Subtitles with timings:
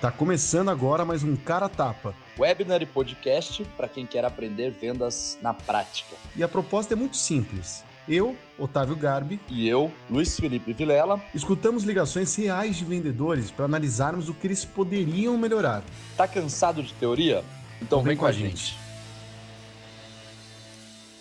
[0.00, 2.16] Tá começando agora mais um Cara Tapa.
[2.38, 6.16] Webinar e podcast para quem quer aprender vendas na prática.
[6.34, 7.84] E a proposta é muito simples.
[8.08, 14.30] Eu, Otávio Garbi, e eu, Luiz Felipe Vilela, escutamos ligações reais de vendedores para analisarmos
[14.30, 15.84] o que eles poderiam melhorar.
[16.16, 17.44] Tá cansado de teoria?
[17.76, 18.70] Então, então vem, vem com a gente.
[18.70, 18.78] gente.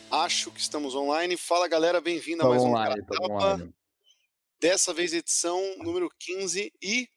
[0.09, 1.35] Acho que estamos online.
[1.35, 3.69] Fala galera, bem-vindo a mais online, um Cara Tapa.
[4.57, 7.09] Dessa vez edição número 15 e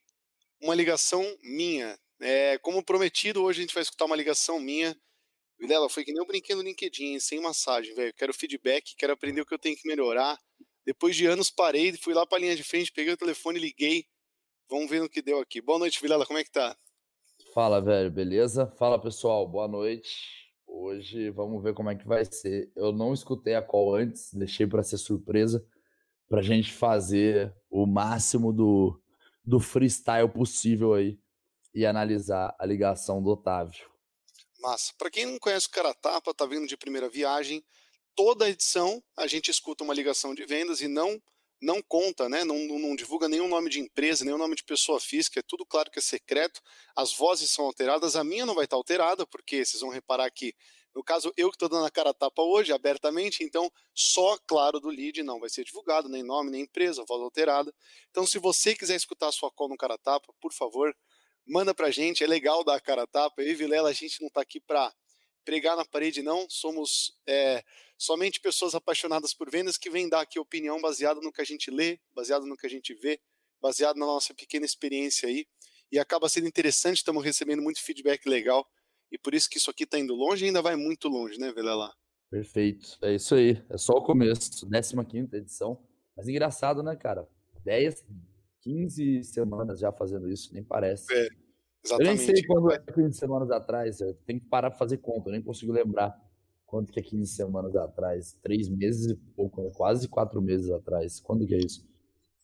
[0.63, 1.99] uma ligação minha.
[2.21, 4.97] É, como prometido, hoje a gente vai escutar uma ligação minha.
[5.59, 8.15] Vilela, foi que nem eu brinquei no LinkedIn, sem massagem, velho.
[8.15, 10.39] Quero feedback, quero aprender o que eu tenho que melhorar.
[10.87, 14.07] Depois de anos parei, fui lá para a linha de frente, peguei o telefone, liguei.
[14.71, 15.61] Vamos ver no que deu aqui.
[15.61, 16.77] Boa noite, Vilela, como é que tá?
[17.53, 18.67] Fala, velho, beleza?
[18.79, 20.53] Fala, pessoal, boa noite.
[20.67, 22.73] Hoje vamos ver como é que vai ser.
[22.75, 25.65] Eu não escutei a call antes, deixei para ser surpresa,
[26.29, 29.02] para gente fazer o máximo do,
[29.45, 31.19] do freestyle possível aí
[31.75, 33.91] e analisar a ligação do Otávio.
[34.61, 34.93] Massa.
[34.97, 37.65] Para quem não conhece o Cara Tapa, tá vindo de primeira viagem,
[38.15, 41.21] toda edição a gente escuta uma ligação de vendas e não
[41.63, 42.43] não conta, né?
[42.43, 45.65] Não, não, não, divulga nenhum nome de empresa, nenhum nome de pessoa física, é tudo
[45.65, 46.61] claro que é secreto.
[46.97, 50.53] As vozes são alteradas, a minha não vai estar alterada, porque vocês vão reparar que,
[50.95, 54.89] no caso, eu que estou dando a cara tapa hoje, abertamente, então só, claro, do
[54.89, 57.75] lead não vai ser divulgado, nem nome, nem empresa, voz alterada.
[58.11, 60.95] Então, se você quiser escutar a sua call no cara tapa, por favor,
[61.47, 63.43] manda pra gente, é legal dar a cara tapa.
[63.43, 64.93] Eu e Vilela, a gente não está aqui para
[65.45, 66.47] pregar na parede, não.
[66.51, 67.65] Somos é,
[67.97, 71.71] somente pessoas apaixonadas por vendas que vêm dar aqui opinião baseada no que a gente
[71.71, 73.21] lê, baseado no que a gente vê,
[73.61, 75.47] baseado na nossa pequena experiência aí.
[75.91, 78.67] E acaba sendo interessante, estamos recebendo muito feedback legal.
[79.13, 81.53] E por isso que isso aqui está indo longe e ainda vai muito longe, né,
[81.53, 81.93] Velela?
[82.31, 82.97] Perfeito.
[83.03, 83.63] É isso aí.
[83.69, 84.67] É só o começo.
[84.67, 85.79] 15 edição.
[86.17, 87.29] Mas engraçado, né, cara?
[87.63, 88.07] 10,
[88.63, 91.13] 15 semanas já fazendo isso, nem parece.
[91.13, 91.29] É.
[91.85, 92.11] Exatamente.
[92.11, 95.29] Eu nem sei quando é 15 semanas atrás, eu tenho que parar para fazer conta,
[95.29, 96.17] eu nem consigo lembrar
[96.65, 98.39] quanto que é 15 semanas atrás.
[98.43, 99.71] Três meses e pouco, né?
[99.75, 101.21] quase quatro meses atrás.
[101.21, 101.87] Quando que é isso?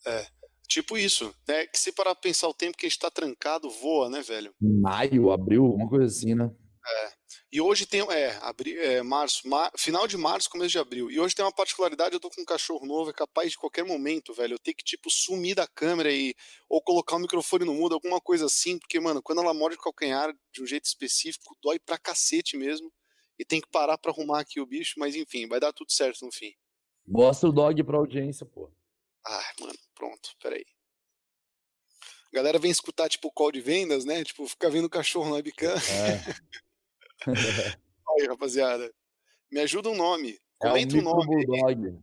[0.07, 0.27] É,
[0.69, 1.67] tipo isso, né?
[1.67, 4.55] Que se parar pra pensar o tempo que a gente tá trancado, voa, né, velho?
[4.61, 6.51] Maio, abril, uma coisa assim, né?
[6.87, 7.13] É.
[7.51, 11.11] E hoje tem, é, abril, é março, mar, final de março, começo de abril.
[11.11, 13.85] E hoje tem uma particularidade, eu tô com um cachorro novo, é capaz de qualquer
[13.85, 16.35] momento, velho, eu ter que, tipo, sumir da câmera e,
[16.69, 19.81] ou colocar o microfone no mudo, alguma coisa assim, porque, mano, quando ela morde o
[19.81, 22.93] calcanhar de um jeito específico, dói pra cacete mesmo,
[23.39, 26.25] e tem que parar pra arrumar aqui o bicho, mas enfim, vai dar tudo certo
[26.25, 26.53] no fim.
[27.07, 28.71] Mostra o dog pra audiência, pô.
[29.29, 30.65] Ai, mano, pronto, peraí.
[32.33, 34.25] A galera vem escutar, tipo, call de vendas, né?
[34.25, 35.75] Tipo, ficar vendo o cachorro na webcam.
[35.75, 36.21] É.
[38.09, 38.91] Aí, rapaziada.
[39.51, 40.39] Me ajuda um nome.
[40.59, 41.47] Comenta é um, um nome.
[41.47, 42.03] Bulldog.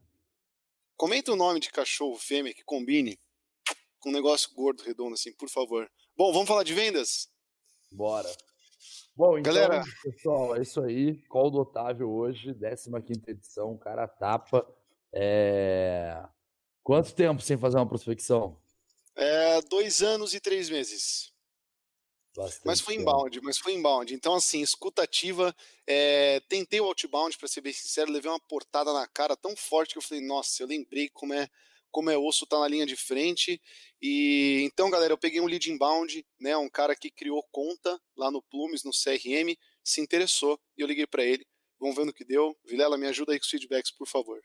[0.96, 3.19] Comenta o um nome de cachorro fêmea que combine
[4.00, 5.90] com um negócio gordo, redondo, assim, por favor.
[6.16, 7.28] Bom, vamos falar de vendas?
[7.91, 8.30] Bora.
[9.16, 9.84] Bom, então, Galera...
[10.03, 11.16] pessoal, é isso aí.
[11.28, 14.68] Call do Otávio hoje, 15 edição, cara tapa.
[15.12, 16.24] É...
[16.85, 18.56] Quanto tempo sem fazer uma prospecção?
[19.16, 21.34] É, dois anos e três meses.
[22.38, 24.13] Bastante mas foi inbound, mas foi inbound.
[24.13, 25.56] Então, assim, escutativa.
[25.88, 29.94] É, tentei o outbound, para ser bem sincero, levei uma portada na cara tão forte
[29.94, 31.50] que eu falei, nossa, eu lembrei como é
[31.90, 33.59] como é osso tá na linha de frente.
[34.00, 38.29] E então, galera, eu peguei um lead inbound, né, um cara que criou conta lá
[38.29, 41.47] no Plumes, no CRM, se interessou e eu liguei para ele.
[41.79, 42.56] Vamos ver no que deu.
[42.63, 44.40] Vilela, me ajuda aí com os feedbacks, por favor.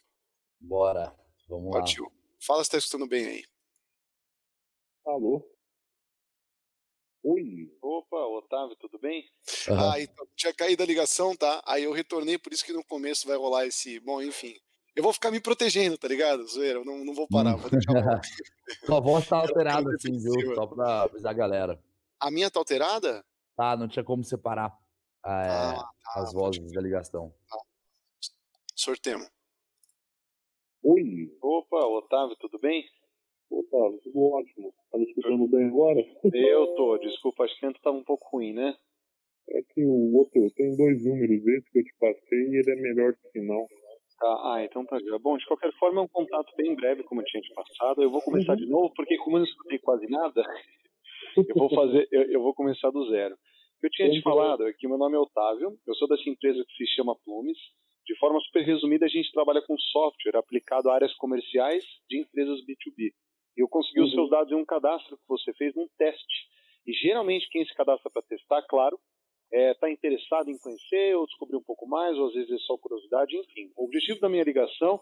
[0.59, 1.15] Bora.
[1.47, 2.05] Vamos Partiu.
[2.05, 2.20] lá.
[2.41, 3.45] Fala se tá escutando bem aí.
[5.07, 5.47] Alô?
[7.23, 7.71] Oi.
[7.83, 9.29] Opa, Otávio, tudo bem?
[9.69, 9.91] Uhum.
[9.93, 11.63] Ah, então, tinha caído a ligação, tá?
[11.67, 14.01] Aí eu retornei, por isso que no começo vai rolar esse.
[14.01, 14.55] Bom, enfim.
[14.97, 16.47] Eu vou ficar me protegendo, tá ligado?
[16.49, 18.21] Zoeira, eu não, não vou parar, vou deixar.
[18.85, 20.55] Sua voz tá alterada assim, viu?
[20.55, 21.83] Só pra avisar a galera.
[22.19, 23.25] A minha tá alterada?
[23.55, 24.77] Tá, não tinha como separar
[25.25, 27.33] é, ah, tá, as vozes da ligação.
[27.49, 27.59] Tá.
[28.75, 29.27] Sortemo.
[30.83, 31.29] Oi.
[31.43, 32.85] Opa, Otávio, tudo bem?
[33.51, 34.73] Otávio, tudo ótimo.
[34.91, 36.01] Tá me escutando bem agora?
[36.33, 38.75] Eu tô, desculpa, acho que antes tava um pouco ruim, né?
[39.51, 42.77] É que o outro tem dois números, esse que eu te passei, e ele é
[42.77, 43.67] melhor que o não.
[44.19, 44.99] Tá, ah, então tá.
[45.21, 48.03] Bom, de qualquer forma é um contato bem breve, como eu tinha te passado.
[48.03, 48.59] Eu vou começar uhum.
[48.59, 50.43] de novo, porque como eu não escutei quase nada,
[51.37, 53.37] eu vou fazer, eu, eu vou começar do zero.
[53.83, 56.85] Eu tinha te falado é que meu nome é Otávio, eu sou dessa empresa que
[56.85, 57.59] se chama Plumes.
[58.11, 62.59] De forma super resumida, a gente trabalha com software aplicado a áreas comerciais de empresas
[62.67, 63.13] B2B.
[63.57, 64.07] Eu consegui uhum.
[64.07, 66.49] os seus dados em um cadastro que você fez num teste.
[66.85, 68.99] E geralmente quem se cadastra para testar, claro,
[69.45, 72.59] está é, tá interessado em conhecer ou descobrir um pouco mais, ou às vezes é
[72.67, 73.71] só curiosidade, enfim.
[73.77, 75.01] O objetivo da minha ligação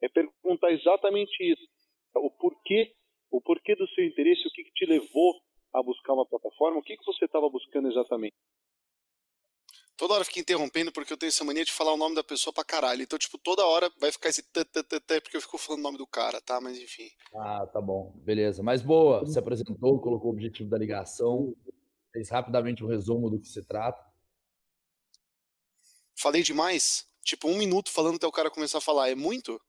[0.00, 1.66] é perguntar exatamente isso.
[2.14, 2.94] O porquê,
[3.28, 5.34] o porquê do seu interesse, o que, que te levou
[5.74, 8.36] a buscar uma plataforma, o que, que você estava buscando exatamente?
[9.96, 12.52] Toda hora fica interrompendo porque eu tenho essa mania de falar o nome da pessoa
[12.52, 13.02] pra caralho.
[13.02, 14.64] Então, tipo, toda hora vai ficar esse tã,
[15.20, 16.60] porque eu fico falando o nome do cara, tá?
[16.60, 17.08] Mas enfim.
[17.34, 18.12] Ah, tá bom.
[18.24, 18.62] Beleza.
[18.62, 21.54] Mas boa, se apresentou, colocou o objetivo da ligação,
[22.12, 24.02] fez rapidamente um resumo do que se trata.
[26.18, 27.06] Falei demais?
[27.22, 29.10] Tipo, um minuto falando até o cara começar a falar.
[29.10, 29.60] É muito?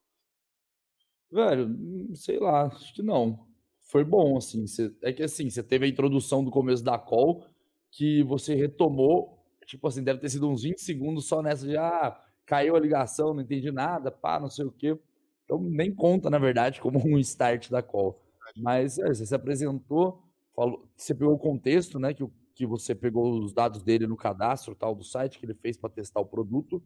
[1.32, 1.68] Velho,
[2.16, 3.48] sei lá, acho que não.
[3.82, 4.66] Foi bom, assim.
[4.68, 7.46] Cê, é que assim, você teve a introdução do começo da call,
[7.92, 12.20] que você retomou, tipo assim, deve ter sido uns 20 segundos só nessa de, ah,
[12.46, 14.98] caiu a ligação, não entendi nada, pá, não sei o quê.
[15.46, 18.20] Então nem conta, na verdade, como um start da call.
[18.58, 20.22] Mas é, você se apresentou,
[20.56, 24.76] falou, você pegou o contexto, né, que, que você pegou os dados dele no cadastro
[24.76, 26.84] tal do site que ele fez para testar o produto.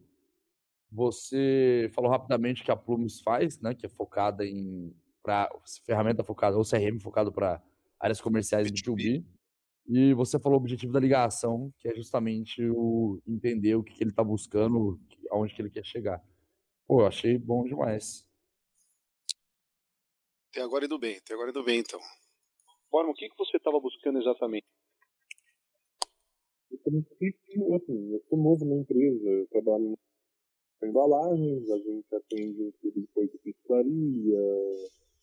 [0.90, 5.50] Você falou rapidamente que a Plumes faz, né, que é focada em para
[5.84, 7.60] ferramenta focada ou CRM focado para
[8.00, 9.22] áreas comerciais B2B.
[9.88, 14.04] E você falou o objetivo da ligação, que é justamente o entender o que, que
[14.04, 15.00] ele está buscando,
[15.30, 16.22] aonde que ele quer chegar.
[16.86, 18.28] Pô, eu achei bom demais.
[20.50, 22.00] Até agora indo bem, até agora indo bem, então.
[22.90, 24.66] Forma, o que, que você estava buscando exatamente?
[26.70, 29.98] Eu, assim, eu sou novo na empresa, eu trabalho
[30.82, 34.40] embalagens, a gente atende tudo depois de pizzaria,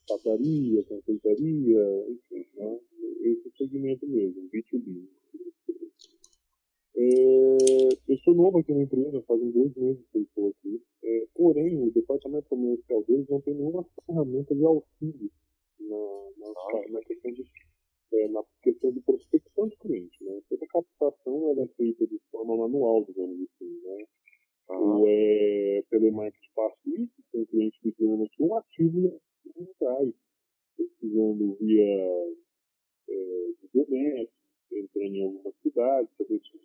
[0.08, 2.80] padaria, confeitaria, enfim, né?
[3.22, 5.08] esse segmento mesmo, B2B.
[6.98, 11.28] É, eu sou novo aqui na empresa, fazem dois meses que eu estou aqui, é,
[11.36, 15.30] porém o departamento comercial deles não tem nenhuma ferramenta de auxílio
[15.80, 15.98] na,
[16.38, 17.44] na, na questão de
[18.14, 20.40] é, na questão de prospecção de cliente, né?
[20.48, 24.06] Toda captação ela é feita de forma manual, digamos assim, né?
[24.70, 24.80] Ah.
[24.80, 29.22] Ou é telemarketing passivo, tem cliente pequeno aqui, um ativo
[29.72, 30.14] atrás,
[30.78, 32.34] pesquisando via
[33.10, 34.34] é, Google Maps,
[34.72, 36.58] entrando em algumas cidades, saber se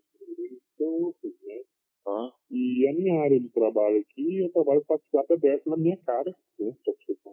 [0.80, 1.62] estão, né?
[2.06, 2.32] Ah.
[2.50, 6.34] E a minha área de trabalho aqui, eu trabalho com WhatsApp aberto na minha cara,
[6.58, 6.74] né?
[6.84, 7.30] Só que você tá.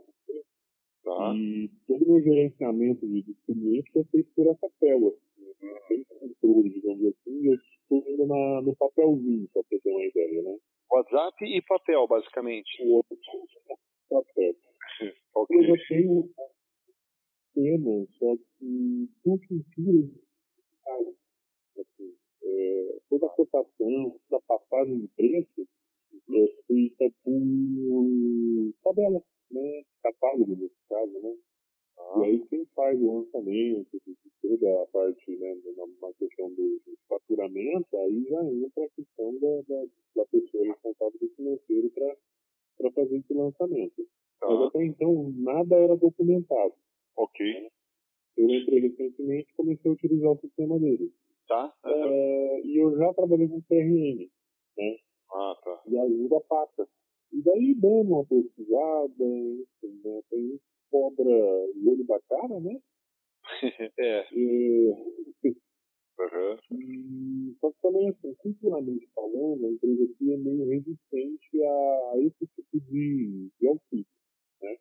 [1.35, 5.13] E todo o meu gerenciamento de, de clientes é feito por essa tela.
[5.37, 5.79] Né?
[5.87, 10.41] Sem controle, digamos assim, eu estou indo na, no papelzinho, só para ter uma ideia,
[10.43, 10.57] né?
[10.91, 12.83] WhatsApp e papel, basicamente.
[12.83, 13.17] O outro
[14.09, 14.55] papel.
[15.35, 15.57] Okay.
[15.57, 16.29] Eu já tenho
[17.53, 20.07] temas, só que com cultura
[21.79, 25.67] assim, é, toda a cotação, toda a passagem de preço
[26.29, 29.83] é feita por tabela, né?
[30.03, 31.35] Catálogo nesse caso, né?
[31.97, 32.19] Ah.
[32.19, 34.01] E aí quem faz o lançamento,
[34.41, 35.55] toda a parte, né,
[36.01, 39.85] na, questão do, do, faturamento, aí já entra a questão da, da,
[40.15, 44.07] da pessoa responsável financeiro para fazer esse lançamento.
[44.39, 44.47] Tá.
[44.47, 46.73] Mas até então nada era documentado.
[47.15, 47.69] Ok.
[48.37, 51.11] Eu entrei recentemente e comecei a utilizar o sistema dele.
[51.47, 51.73] Tá.
[51.85, 54.29] É, e eu já trabalhei com CRM,
[54.77, 54.97] né?
[55.31, 55.81] Ah, tá.
[55.87, 56.87] E ajuda passa.
[57.31, 60.21] E daí dando uma pesquisada, enfim, né?
[60.29, 60.59] Tem
[60.89, 62.79] cobra o olho da cara, né?
[63.99, 64.27] é.
[64.33, 64.93] E,
[66.19, 67.55] uhum.
[67.59, 72.47] só que também, assim, culturalmente falando, a empresa aqui é meio resistente a, a esse
[72.55, 74.05] tipo de, de auxílio,
[74.61, 74.77] né?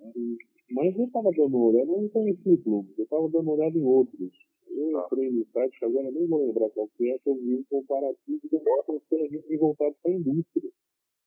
[0.00, 0.36] Uhum.
[0.70, 3.52] Mas eu estava dando uma olhada, eu não conhecia o clube, eu estava dando uma
[3.52, 4.32] olhada em outros.
[4.68, 5.06] Eu tá.
[5.06, 7.64] entrei no site, que agora nem vou lembrar qual que é, que eu vi um
[7.64, 10.70] comparativo de um voltado para a indústria.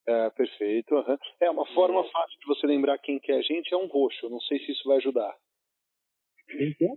[0.08, 0.96] É, perfeito.
[0.96, 1.18] Uhum.
[1.42, 2.12] É, uma forma é.
[2.12, 4.30] fácil de você lembrar quem que é a gente é um roxo.
[4.30, 5.38] Não sei se isso vai ajudar.
[6.50, 6.94] Quem que é?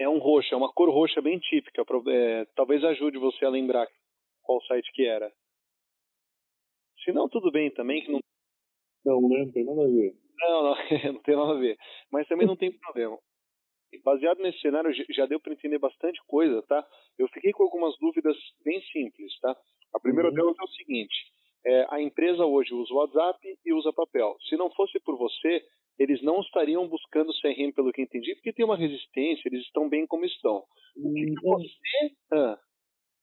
[0.00, 1.82] É um roxo, é uma cor roxa bem típica.
[2.08, 3.88] É, talvez ajude você a lembrar
[4.42, 5.32] qual site que era.
[7.04, 8.04] Se não, tudo bem também.
[8.04, 8.20] Que não...
[9.08, 9.44] não, né?
[9.44, 10.14] Não tem nada a ver.
[10.40, 10.74] Não, não,
[11.14, 11.76] não tem nada a ver.
[12.12, 13.18] Mas também não tem problema.
[14.04, 16.86] Baseado nesse cenário, já deu para entender bastante coisa, tá?
[17.18, 19.56] Eu fiquei com algumas dúvidas bem simples, tá?
[19.94, 20.34] A primeira uhum.
[20.34, 21.14] delas é o seguinte:
[21.64, 24.36] é, a empresa hoje usa o WhatsApp e usa papel.
[24.48, 25.64] Se não fosse por você,
[25.98, 30.06] eles não estariam buscando CRM, pelo que entendi, porque tem uma resistência, eles estão bem
[30.06, 30.64] como estão.
[30.96, 32.14] O que, que você.
[32.32, 32.58] Ah.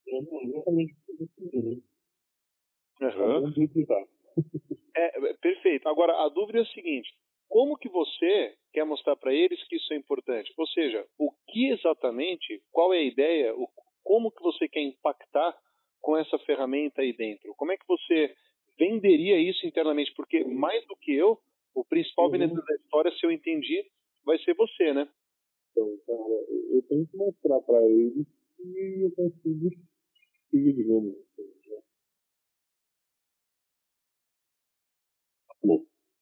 [0.08, 1.82] Uhum.
[4.98, 5.90] É, perfeito.
[5.90, 7.10] Agora, a dúvida é a seguinte:
[7.50, 10.54] como que você quer mostrar para eles que isso é importante?
[10.58, 13.68] Ou seja, o que exatamente, qual é a ideia, o,
[14.04, 15.58] como que você quer impactar
[16.02, 17.54] com essa ferramenta aí dentro?
[17.56, 18.34] Como é que você
[18.78, 20.14] venderia isso internamente?
[20.16, 21.40] Porque mais do que eu,
[21.74, 22.32] o principal uhum.
[22.32, 23.84] vendedor da história, se eu entendi,
[24.24, 25.10] vai ser você, né?
[25.72, 29.70] Então, cara, eu tenho que mostrar para eles que eu consigo
[30.50, 31.55] seguir, digamos assim.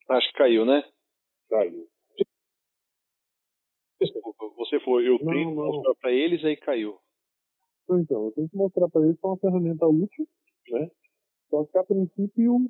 [0.10, 0.84] Acho que caiu, né?
[1.50, 1.88] Caiu.
[4.00, 7.00] Desculpa, você falou, eu não, tenho que mostrar para eles, aí caiu.
[7.90, 10.28] Então, eu tenho que mostrar para eles que é uma ferramenta útil,
[10.70, 10.92] né?
[11.50, 12.70] Só que a princípio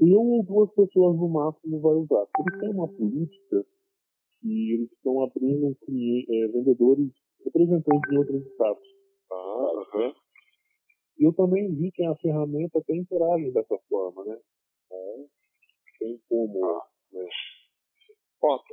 [0.00, 2.26] eu ou duas pessoas no máximo vai usar.
[2.38, 3.64] Eles têm uma política
[4.40, 5.76] que eles estão abrindo
[6.28, 7.10] é, vendedores
[7.44, 8.82] representantes de outros estados.
[9.30, 10.12] Ah, uhum.
[11.18, 14.38] Eu também vi que a ferramenta até interage dessa forma, né?
[14.92, 15.24] É,
[15.98, 16.82] tem como.
[17.12, 17.26] Né?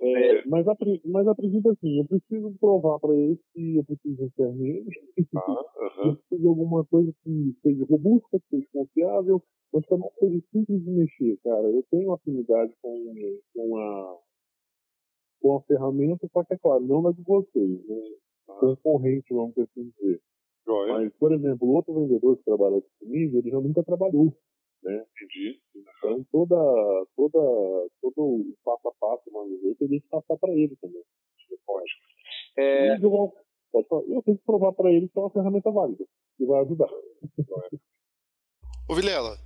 [0.01, 3.83] É, é, mas, a, mas a princípio, assim, eu preciso provar para eles que eu
[3.83, 4.87] preciso de CRM,
[5.35, 5.65] ah,
[6.05, 10.83] eu preciso de alguma coisa que seja robusta, que seja confiável, mas também seja simples
[10.83, 11.69] de mexer, cara.
[11.69, 13.13] Eu tenho afinidade com,
[13.53, 14.17] com, a,
[15.39, 18.01] com a ferramenta, só que é claro, não na de vocês, né?
[18.49, 18.53] Ah.
[18.59, 20.19] Concorrente, vamos assim dizer.
[20.65, 20.93] Joia.
[20.93, 24.35] Mas, por exemplo, o outro vendedor que trabalha aqui comigo, ele já nunca trabalhou
[24.83, 25.05] né?
[25.11, 25.61] Entendi.
[25.75, 26.55] Então toda,
[27.15, 27.39] toda,
[28.01, 31.03] todo o passo a passo, vamos dizer, teria que passar para ele também.
[31.65, 31.91] Pode.
[32.57, 32.95] É...
[32.95, 33.33] Eu, vou,
[33.71, 36.05] pode falar, eu tenho que provar para ele que é uma ferramenta válida,
[36.37, 36.89] que vai ajudar.
[38.87, 39.37] Ô Vilela,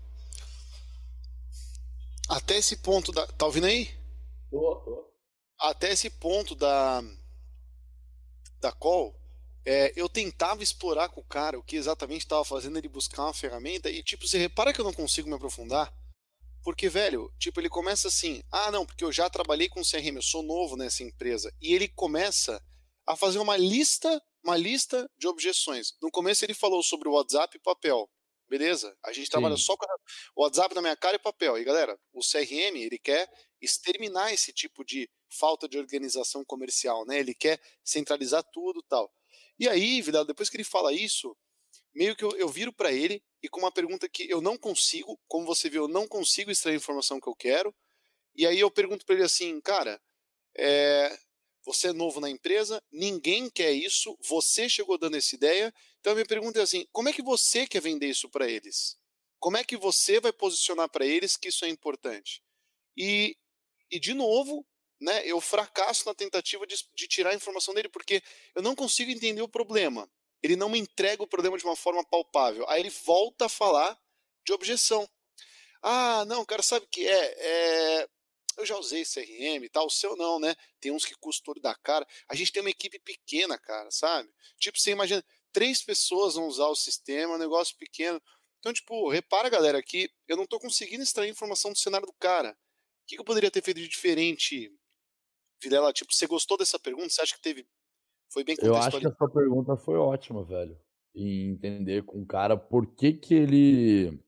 [2.30, 3.28] até esse ponto da.
[3.28, 3.88] Tá ouvindo aí?
[4.50, 5.13] Tô, tô.
[5.60, 7.02] Até esse ponto da.
[8.62, 9.13] Da call,
[9.65, 13.34] é, eu tentava explorar com o cara o que exatamente estava fazendo ele buscar uma
[13.34, 15.93] ferramenta e, tipo, você repara que eu não consigo me aprofundar?
[16.63, 20.22] Porque, velho, tipo, ele começa assim, ah, não, porque eu já trabalhei com CRM, eu
[20.22, 21.53] sou novo nessa empresa.
[21.62, 22.63] E ele começa
[23.05, 25.93] a fazer uma lista, uma lista de objeções.
[26.01, 28.10] No começo ele falou sobre o WhatsApp e papel.
[28.48, 28.96] Beleza?
[29.03, 29.32] A gente Sim.
[29.32, 29.86] trabalha só com
[30.36, 31.58] o WhatsApp na minha cara e papel.
[31.58, 33.29] E galera, o CRM, ele quer
[33.62, 37.20] exterminar esse tipo de falta de organização comercial, né?
[37.20, 39.12] Ele quer centralizar tudo, tal.
[39.60, 41.36] E aí, Vidal, depois que ele fala isso,
[41.93, 45.19] meio que eu, eu viro para ele e com uma pergunta que eu não consigo,
[45.27, 47.74] como você viu, eu não consigo extrair a informação que eu quero.
[48.36, 50.01] E aí eu pergunto para ele assim, cara,
[50.57, 51.17] é,
[51.65, 55.74] você é novo na empresa, ninguém quer isso, você chegou dando essa ideia.
[56.00, 58.98] Então a minha pergunta é assim, como é que você quer vender isso para eles?
[59.39, 62.41] Como é que você vai posicionar para eles que isso é importante?
[62.98, 63.38] E,
[63.91, 64.65] e de novo,
[65.03, 68.24] né, eu fracasso na tentativa de, de tirar a informação dele, porque
[68.55, 70.10] eu não consigo entender o problema.
[70.41, 72.67] Ele não me entrega o problema de uma forma palpável.
[72.69, 74.00] Aí ele volta a falar
[74.45, 75.07] de objeção.
[75.81, 77.36] Ah, não, cara, sabe o que é?
[77.38, 78.10] é?
[78.57, 80.55] Eu já usei CRM e tal, o seu não, né?
[80.79, 82.07] Tem uns que custam da cara.
[82.29, 84.29] A gente tem uma equipe pequena, cara, sabe?
[84.57, 88.22] Tipo, você imagina, três pessoas vão usar o sistema, um negócio pequeno.
[88.60, 92.57] Então, tipo, repara, galera, que eu não estou conseguindo extrair informação do cenário do cara.
[93.03, 94.72] O que, eu poderia ter feito de diferente
[95.63, 97.10] Vilela, tipo, você gostou dessa pergunta?
[97.10, 97.65] Você acha que teve.
[98.32, 100.77] Foi bem Eu acho que a sua pergunta foi ótima, velho.
[101.15, 104.20] Em entender com o cara por que que ele.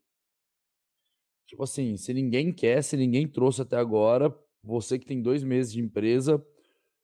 [1.48, 5.74] Tipo assim, se ninguém quer, se ninguém trouxe até agora, você que tem dois meses
[5.74, 6.44] de empresa,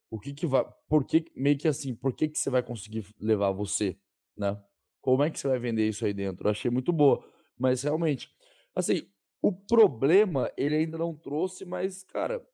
[0.09, 0.65] o que que vai.
[0.87, 3.97] Por que, meio que assim, por que que você vai conseguir levar você,
[4.37, 4.61] né?
[5.01, 6.47] Como é que você vai vender isso aí dentro?
[6.47, 7.23] Eu achei muito boa.
[7.57, 8.29] Mas realmente,
[8.75, 9.07] assim,
[9.41, 12.45] o problema ele ainda não trouxe, mas, cara,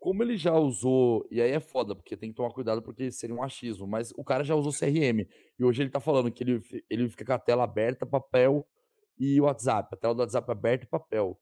[0.00, 3.36] como ele já usou, e aí é foda, porque tem que tomar cuidado porque seria
[3.36, 5.28] um achismo, mas o cara já usou CRM,
[5.58, 8.66] e hoje ele tá falando que ele, ele fica com a tela aberta, papel
[9.18, 11.38] e WhatsApp, a tela do WhatsApp aberta e papel.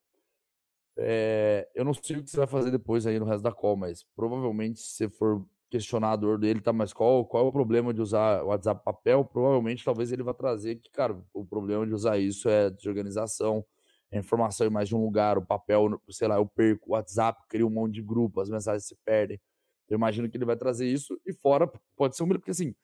[0.97, 3.77] É, eu não sei o que você vai fazer depois aí no resto da call,
[3.77, 8.01] mas provavelmente se você for questionador dele, tá, mas qual, qual é o problema de
[8.01, 9.25] usar o WhatsApp papel?
[9.25, 13.65] Provavelmente talvez ele vá trazer que, cara, o problema de usar isso é desorganização,
[14.13, 17.43] a informação em mais de um lugar, o papel, sei lá, eu perco, o WhatsApp
[17.49, 19.41] cria um monte de grupo, as mensagens se perdem.
[19.89, 22.75] Eu imagino que ele vai trazer isso e fora pode ser um porque assim,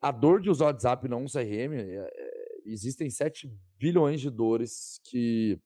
[0.00, 4.30] a dor de usar o WhatsApp não um CRM, é, é, existem 7 bilhões de
[4.30, 5.58] dores que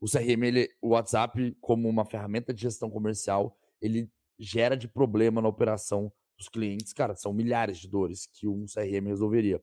[0.00, 5.40] o CRM, ele, o WhatsApp, como uma ferramenta de gestão comercial, ele gera de problema
[5.40, 6.92] na operação dos clientes.
[6.92, 9.62] Cara, são milhares de dores que um CRM resolveria.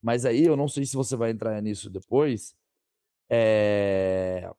[0.00, 2.54] Mas aí eu não sei se você vai entrar nisso depois,
[3.30, 4.50] é...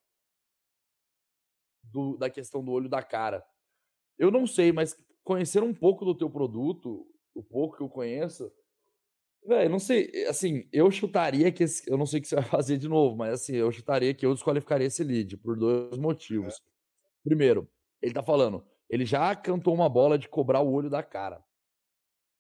[1.83, 3.45] Do, da questão do olho da cara.
[4.17, 8.51] Eu não sei, mas conhecer um pouco do teu produto, o pouco que eu conheço,
[9.45, 12.45] velho, não sei, assim, eu chutaria que esse, eu não sei o que você vai
[12.49, 16.55] fazer de novo, mas assim, eu chutaria que eu desqualificaria esse lead por dois motivos.
[16.55, 16.57] É.
[17.23, 17.69] Primeiro,
[18.01, 21.43] ele tá falando, ele já cantou uma bola de cobrar o olho da cara.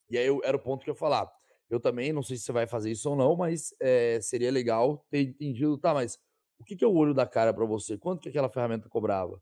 [0.09, 1.31] E aí eu, era o ponto que eu ia falar.
[1.71, 5.05] Eu também, não sei se você vai fazer isso ou não, mas é, seria legal
[5.09, 6.19] ter entendido, tá, mas
[6.59, 7.97] o que, que é o olho da cara para você?
[7.97, 9.41] Quanto que aquela ferramenta cobrava?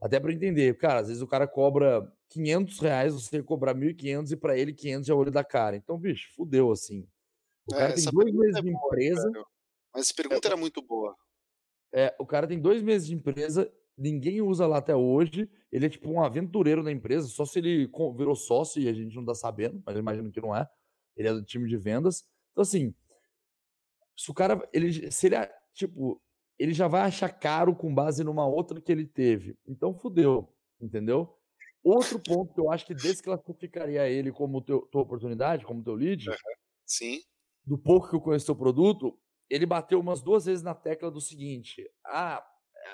[0.00, 4.36] Até para entender, cara, às vezes o cara cobra 500 reais, você cobrar 1.500 e
[4.36, 5.76] para ele 500 é o olho da cara.
[5.76, 7.06] Então, bicho, fudeu assim.
[7.70, 9.30] O cara é, tem dois meses é de boa, empresa.
[9.92, 11.16] Mas essa pergunta é, era muito boa.
[11.92, 15.50] É, o cara tem dois meses de empresa ninguém usa lá até hoje.
[15.72, 19.14] Ele é tipo um aventureiro da empresa, só se ele virou sócio e a gente
[19.16, 20.66] não tá sabendo, mas eu imagino que não é.
[21.18, 22.24] Ele é do time de vendas.
[22.52, 22.94] Então, assim,
[24.16, 25.36] se o cara, ele, se ele,
[25.74, 26.22] tipo,
[26.58, 29.58] ele já vai achar caro com base numa outra que ele teve.
[29.66, 30.48] Então, fudeu,
[30.80, 31.36] entendeu?
[31.82, 36.26] Outro ponto que eu acho que desclassificaria ele como teu, tua oportunidade, como teu lead.
[36.86, 37.20] Sim.
[37.64, 39.18] Do pouco que eu conheço o produto,
[39.50, 42.44] ele bateu umas duas vezes na tecla do seguinte: ah,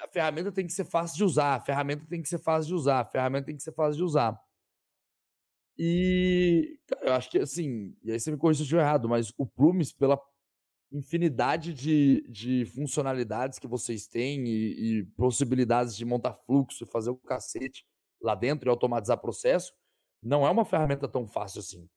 [0.03, 2.75] a ferramenta tem que ser fácil de usar, a ferramenta tem que ser fácil de
[2.75, 4.39] usar, a ferramenta tem que ser fácil de usar.
[5.79, 9.09] E cara, eu acho que assim, e aí você me corrija se eu estiver errado,
[9.09, 10.21] mas o Plumes, pela
[10.93, 17.17] infinidade de, de funcionalidades que vocês têm e, e possibilidades de montar fluxo, fazer o
[17.17, 17.85] cacete
[18.23, 19.73] lá dentro e automatizar processo,
[20.23, 21.89] não é uma ferramenta tão fácil assim.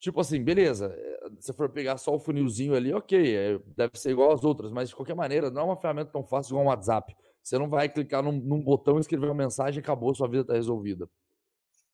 [0.00, 4.12] Tipo assim, beleza, eh, se for pegar só o funilzinho ali, ok, é, deve ser
[4.12, 6.68] igual às outras, mas de qualquer maneira, não é uma ferramenta tão fácil igual um
[6.68, 7.16] WhatsApp.
[7.42, 10.54] Você não vai clicar num, num botão, escrever uma mensagem e acabou, sua vida está
[10.54, 11.08] resolvida.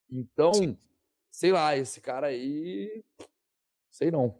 [0.09, 0.77] Então, Sim.
[1.31, 3.03] sei lá, esse cara aí.
[3.89, 4.37] Sei não.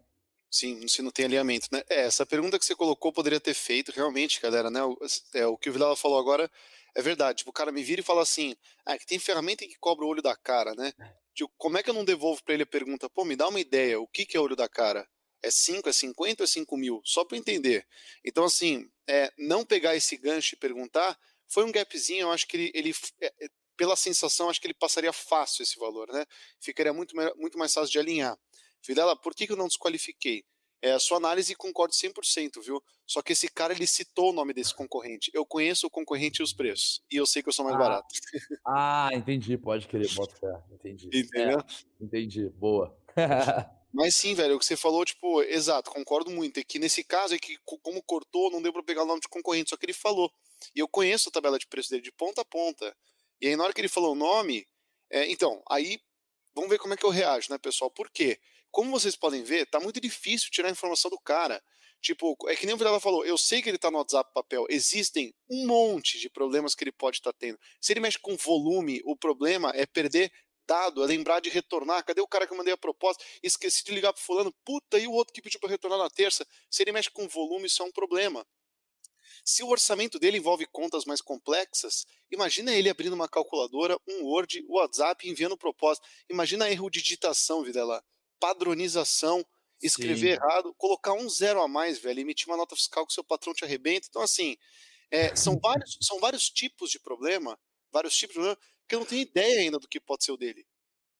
[0.50, 1.82] Sim, se não tem alinhamento, né?
[1.88, 4.82] É, essa pergunta que você colocou poderia ter feito, realmente, galera, né?
[4.82, 4.96] O,
[5.34, 6.50] é, o que o Vilela falou agora
[6.94, 7.38] é verdade.
[7.38, 10.08] Tipo, o cara me vira e fala assim: ah, que tem ferramenta que cobra o
[10.08, 10.92] olho da cara, né?
[11.34, 13.10] Tipo, como é que eu não devolvo para ele a pergunta?
[13.10, 15.06] Pô, me dá uma ideia, o que, que é olho da cara?
[15.42, 17.02] É 5, é 50 ou é 5 mil?
[17.04, 17.86] Só para entender.
[18.24, 22.56] Então, assim, é, não pegar esse gancho e perguntar foi um gapzinho, eu acho que
[22.56, 26.24] ele, ele é, é, pela sensação, acho que ele passaria fácil esse valor, né?
[26.60, 28.38] Ficaria muito, muito mais fácil de alinhar.
[28.86, 30.44] Videla, por que, que eu não desqualifiquei?
[30.82, 32.82] É, a sua análise concordo 100%, viu?
[33.06, 35.30] Só que esse cara, ele citou o nome desse concorrente.
[35.34, 37.02] Eu conheço o concorrente e os preços.
[37.10, 37.78] E eu sei que eu sou mais ah.
[37.78, 38.06] barato.
[38.66, 39.56] Ah, entendi.
[39.56, 40.62] Pode querer, bota fé.
[40.72, 41.08] Entendi.
[41.12, 41.58] Entendeu?
[41.58, 42.48] É, entendi.
[42.50, 42.96] Boa.
[43.92, 46.60] Mas sim, velho, o que você falou, tipo, exato, concordo muito.
[46.60, 49.28] É que nesse caso é que, como cortou, não deu pra pegar o nome de
[49.28, 50.30] concorrente, só que ele falou.
[50.74, 52.94] E eu conheço a tabela de preço dele de ponta a ponta.
[53.40, 54.66] E aí, na hora que ele falou o nome,
[55.10, 56.00] é, então, aí
[56.54, 57.90] vamos ver como é que eu reajo, né, pessoal?
[57.90, 58.38] Por quê?
[58.70, 61.62] Como vocês podem ver, tá muito difícil tirar a informação do cara.
[62.00, 64.66] Tipo, é que nem o Vidal falou, eu sei que ele tá no WhatsApp papel,
[64.68, 67.58] existem um monte de problemas que ele pode estar tá tendo.
[67.80, 70.30] Se ele mexe com volume, o problema é perder
[70.66, 72.04] dado, é lembrar de retornar.
[72.04, 73.24] Cadê o cara que eu mandei a proposta?
[73.42, 74.52] Esqueci de ligar pro fulano.
[74.64, 76.46] Puta, e o outro que pediu para retornar na terça?
[76.70, 78.46] Se ele mexe com volume, isso é um problema.
[79.46, 84.64] Se o orçamento dele envolve contas mais complexas, imagina ele abrindo uma calculadora, um Word,
[84.68, 86.04] o WhatsApp enviando propósito.
[86.28, 88.02] Imagina erro de digitação, Videla
[88.40, 89.44] padronização,
[89.82, 90.42] escrever Sim.
[90.42, 93.64] errado, colocar um zero a mais, velho, emitir uma nota fiscal que seu patrão te
[93.64, 94.06] arrebenta.
[94.08, 94.56] Então, assim,
[95.10, 97.58] é, são, vários, são vários tipos de problema,
[97.92, 100.36] vários tipos de problema, que eu não tenho ideia ainda do que pode ser o
[100.36, 100.66] dele.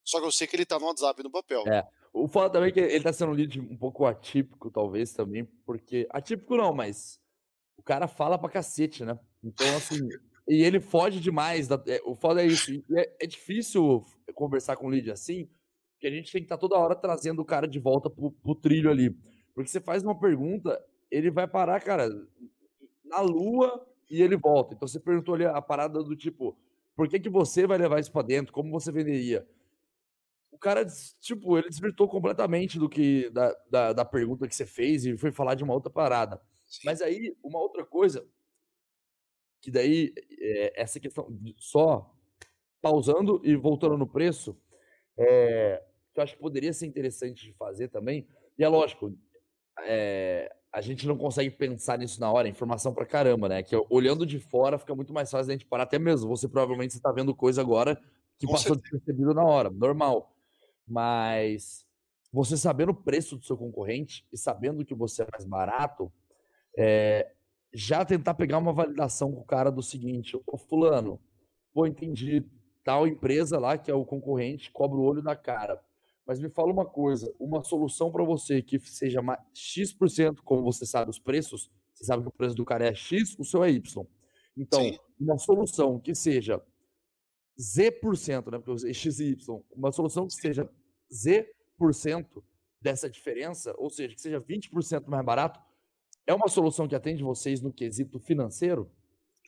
[0.04, 1.64] Só que eu sei que ele tá no WhatsApp no papel.
[1.66, 1.86] É.
[2.12, 5.44] O foda também é que ele tá sendo um lead um pouco atípico, talvez, também,
[5.64, 6.06] porque.
[6.10, 7.20] Atípico não, mas
[7.76, 9.18] o cara fala pra cacete, né?
[9.42, 10.08] Então, assim.
[10.48, 11.68] e ele foge demais.
[11.68, 11.82] Da...
[11.86, 12.72] É, o foda é isso.
[12.96, 15.48] É, é, difícil conversar com um lead assim,
[15.98, 18.30] que a gente tem que estar tá toda hora trazendo o cara de volta pro,
[18.30, 19.16] pro trilho ali.
[19.54, 20.78] Porque você faz uma pergunta,
[21.10, 22.08] ele vai parar, cara,
[23.04, 24.74] na lua e ele volta.
[24.74, 26.56] Então você perguntou ali a parada do tipo,
[26.94, 28.52] por que, que você vai levar isso para dentro?
[28.52, 29.46] Como você venderia?
[30.50, 30.86] O cara,
[31.20, 35.30] tipo, ele desvirtou completamente do que da, da, da, pergunta que você fez e foi
[35.30, 36.40] falar de uma outra parada.
[36.66, 36.80] Sim.
[36.84, 38.26] Mas aí, uma outra coisa,
[39.60, 42.14] que daí, é, essa questão, só
[42.80, 44.56] pausando e voltando no preço,
[45.18, 45.82] é,
[46.14, 48.28] que eu acho que poderia ser interessante de fazer também.
[48.58, 49.16] E é lógico,
[49.80, 53.62] é, a gente não consegue pensar nisso na hora, é informação pra caramba, né?
[53.62, 56.28] Que olhando de fora fica muito mais fácil a gente parar até mesmo.
[56.28, 58.00] Você provavelmente está vendo coisa agora
[58.38, 58.82] que Com passou certeza.
[58.98, 60.34] despercebido na hora, normal.
[60.86, 61.86] Mas
[62.32, 66.12] você sabendo o preço do seu concorrente e sabendo que você é mais barato,
[66.76, 67.32] é,
[67.72, 71.20] já tentar pegar uma validação com o cara do seguinte, ô fulano,
[71.72, 72.44] pô, entendi,
[72.84, 75.80] tal empresa lá, que é o concorrente, cobra o olho na cara.
[76.26, 79.20] Mas me fala uma coisa, uma solução para você que seja
[79.54, 83.36] X%, como você sabe os preços, você sabe que o preço do cara é X,
[83.38, 84.06] o seu é Y.
[84.56, 84.98] Então, Sim.
[85.18, 86.62] uma solução que seja
[87.58, 90.68] Z%, né, porque eu usei X e Y, uma solução que seja
[91.12, 92.42] Z%
[92.80, 95.60] dessa diferença, ou seja, que seja 20% mais barato,
[96.26, 98.90] é uma solução que atende vocês no quesito financeiro?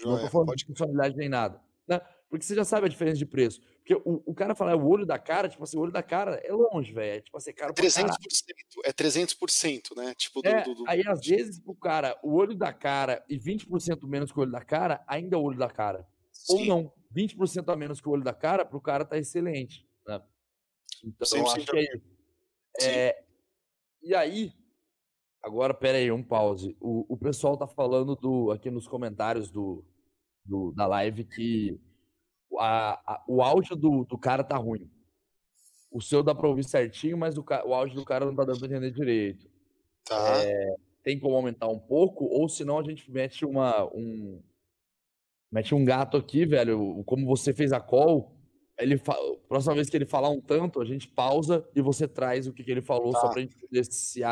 [0.05, 0.61] Não estou falando pode...
[0.61, 1.61] de funcionalidade nem nada.
[1.87, 2.01] Né?
[2.29, 3.61] Porque você já sabe a diferença de preço.
[3.79, 6.03] Porque o, o cara fala, é o olho da cara, tipo assim, o olho da
[6.03, 7.19] cara é longe, velho.
[7.19, 8.11] É, tipo assim, é caro 300%,
[8.85, 10.15] é 300%, né?
[10.15, 10.85] Tipo, do, é, do, do...
[10.87, 14.53] Aí, às vezes, pro cara, o olho da cara e 20% menos que o olho
[14.53, 16.07] da cara, ainda é o olho da cara.
[16.31, 16.53] Sim.
[16.53, 19.89] Ou não, 20% a menos que o olho da cara, pro cara tá excelente.
[20.07, 20.21] Né?
[21.03, 22.03] Então, acho que é isso.
[22.83, 23.25] É,
[24.03, 24.53] e aí,
[25.43, 26.77] agora, pera aí, um pause.
[26.81, 29.85] O, o pessoal tá falando do, aqui nos comentários do,
[30.45, 31.81] do, da live que
[32.59, 34.91] a, a, o áudio do, do cara tá ruim.
[35.91, 38.59] O seu dá pra ouvir certinho, mas o, o áudio do cara não tá dando
[38.59, 39.49] pra entender direito.
[40.05, 40.43] Tá.
[40.43, 43.85] É, tem como aumentar um pouco, ou senão a gente mete uma.
[43.95, 44.43] Um,
[45.51, 47.03] mete um gato aqui, velho.
[47.05, 48.37] Como você fez a call,
[48.79, 49.17] ele fa...
[49.49, 52.63] próxima vez que ele falar um tanto, a gente pausa e você traz o que,
[52.63, 53.21] que ele falou, tá.
[53.21, 54.23] só pra gente poder se,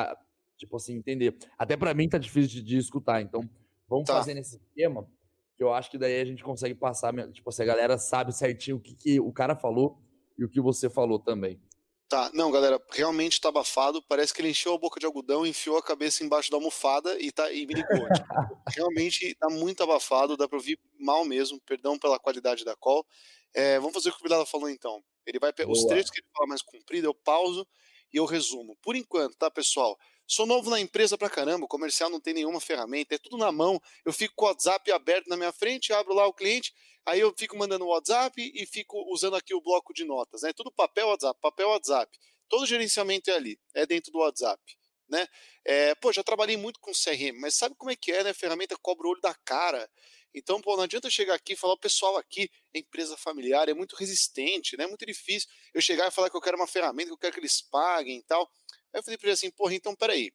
[0.57, 1.37] tipo assim, entender.
[1.59, 3.49] Até para mim tá difícil de, de escutar, então
[3.89, 4.15] vamos tá.
[4.15, 5.09] fazer nesse esquema,
[5.57, 8.77] que eu acho que daí a gente consegue passar, tipo assim, a galera sabe certinho
[8.77, 9.99] o que, que o cara falou
[10.39, 11.61] e o que você falou também.
[12.09, 14.01] Tá, não, galera, realmente tá abafado.
[14.01, 17.33] Parece que ele encheu a boca de algodão, enfiou a cabeça embaixo da almofada e,
[17.33, 17.89] tá, e me ligou.
[18.15, 21.61] tipo, realmente tá muito abafado, dá pra ouvir mal mesmo.
[21.67, 23.05] Perdão pela qualidade da call.
[23.53, 25.03] É, vamos fazer o que o Bilal falou então.
[25.27, 27.67] Ele vai Os trechos que ele fala mais comprido, eu pauso
[28.13, 28.77] e eu resumo.
[28.81, 29.99] Por enquanto, tá, pessoal?
[30.29, 33.53] Sou novo na empresa pra caramba, o comercial não tem nenhuma ferramenta, é tudo na
[33.53, 33.81] mão.
[34.05, 37.33] Eu fico com o WhatsApp aberto na minha frente, abro lá o cliente, aí eu
[37.39, 40.53] fico mandando o WhatsApp e fico usando aqui o bloco de notas, né?
[40.53, 42.19] Tudo papel WhatsApp, papel WhatsApp.
[42.49, 44.61] Todo gerenciamento é ali, é dentro do WhatsApp,
[45.09, 45.29] né?
[45.65, 48.31] É, pô, já trabalhei muito com CRM, mas sabe como é que é, né?
[48.31, 49.89] A ferramenta cobra o olho da cara.
[50.35, 53.75] Então, pô, não adianta chegar aqui e falar, o pessoal aqui é empresa familiar, é
[53.75, 54.85] muito resistente, né?
[54.85, 57.33] É muito difícil eu chegar e falar que eu quero uma ferramenta, que eu quero
[57.33, 58.51] que eles paguem e tal.
[58.97, 60.33] Aí eu falei para ele assim, porra, então peraí.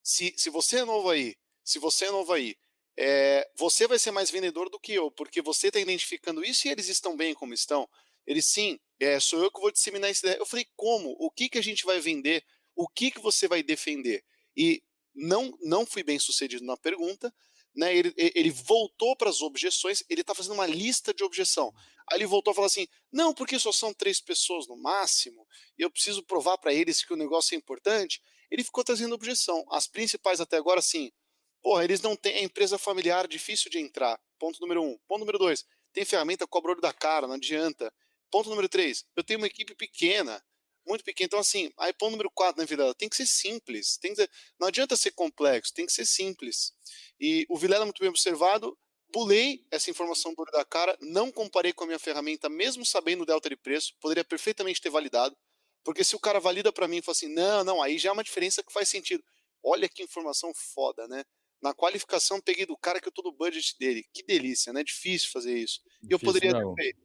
[0.00, 2.56] Se, se você é novo aí, se você é novo aí,
[2.96, 6.70] é, você vai ser mais vendedor do que eu, porque você está identificando isso e
[6.70, 7.88] eles estão bem como estão.
[8.24, 10.38] Ele sim, é, sou eu que vou disseminar essa ideia.
[10.38, 11.16] Eu falei, como?
[11.18, 12.44] O que, que a gente vai vender?
[12.76, 14.24] O que, que você vai defender?
[14.56, 14.80] E
[15.12, 17.34] não, não fui bem sucedido na pergunta,
[17.76, 21.72] né, ele, ele voltou para as objeções, ele está fazendo uma lista de objeção.
[22.10, 25.46] Aí ele voltou a falar assim: não, porque só são três pessoas no máximo,
[25.78, 28.22] e eu preciso provar para eles que o negócio é importante.
[28.50, 29.64] Ele ficou trazendo objeção.
[29.70, 31.12] As principais até agora, sim.
[31.60, 32.34] Porra, eles não têm.
[32.34, 34.18] É empresa familiar, difícil de entrar.
[34.38, 34.96] Ponto número um.
[35.08, 37.92] Ponto número dois: tem ferramenta cobra olho da cara, não adianta.
[38.30, 40.42] Ponto número três: eu tenho uma equipe pequena
[40.86, 41.26] muito pequena.
[41.26, 43.96] Então, assim, aí ponto número quatro na vida tem que ser simples.
[43.98, 46.72] Tem que ser, não adianta ser complexo, tem que ser simples.
[47.20, 48.78] E o Vilela, muito bem observado,
[49.12, 53.22] pulei essa informação do olho da cara, não comparei com a minha ferramenta, mesmo sabendo
[53.22, 55.36] o delta de preço, poderia perfeitamente ter validado,
[55.84, 58.12] porque se o cara valida para mim e fala assim, não, não, aí já é
[58.12, 59.22] uma diferença que faz sentido.
[59.62, 61.24] Olha que informação foda, né?
[61.62, 64.04] Na qualificação peguei do cara que eu tô no budget dele.
[64.12, 64.84] Que delícia, né?
[64.84, 65.80] Difícil fazer isso.
[66.02, 66.74] E eu poderia não.
[66.74, 67.00] ter feito.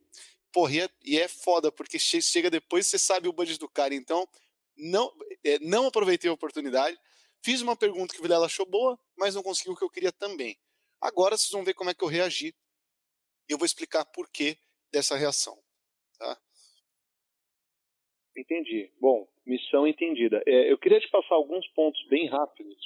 [0.52, 3.96] Porra, e é, e é foda, porque chega depois você sabe o budget do cara.
[3.96, 4.28] Então,
[4.78, 5.12] não,
[5.44, 6.98] é, não aproveitei a oportunidade.
[7.44, 10.12] Fiz uma pergunta que o Vilela achou boa, mas não conseguiu o que eu queria
[10.12, 10.58] também.
[11.00, 12.54] Agora vocês vão ver como é que eu reagi.
[13.50, 14.58] E eu vou explicar por que
[14.92, 15.58] dessa reação.
[16.20, 16.38] Tá?
[18.38, 18.92] Entendi.
[19.00, 20.42] Bom, missão entendida.
[20.46, 22.78] É, eu queria te passar alguns pontos bem rápidos.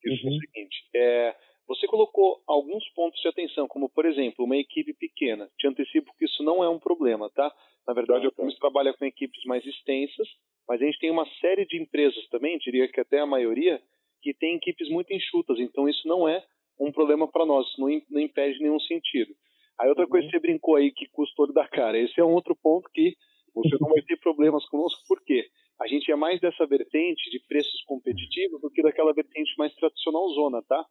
[0.00, 0.16] Que uhum.
[0.16, 0.40] é o uhum.
[0.40, 0.90] seguinte.
[0.94, 1.36] É,
[1.70, 5.48] você colocou alguns pontos de atenção, como por exemplo, uma equipe pequena.
[5.58, 7.52] Te antecipo que isso não é um problema, tá?
[7.86, 10.28] Na verdade, o trabalha com equipes mais extensas
[10.70, 13.82] mas a gente tem uma série de empresas também, diria que até a maioria,
[14.22, 16.44] que tem equipes muito enxutas, então isso não é
[16.78, 19.34] um problema para nós, isso não, impede nenhum sentido.
[19.80, 22.54] Aí outra coisa que você brincou aí que custou da cara, esse é um outro
[22.54, 23.16] ponto que
[23.52, 25.48] você não vai ter problemas conosco, por quê?
[25.80, 30.28] A gente é mais dessa vertente de preços competitivos do que daquela vertente mais tradicional
[30.30, 30.84] zona, tá?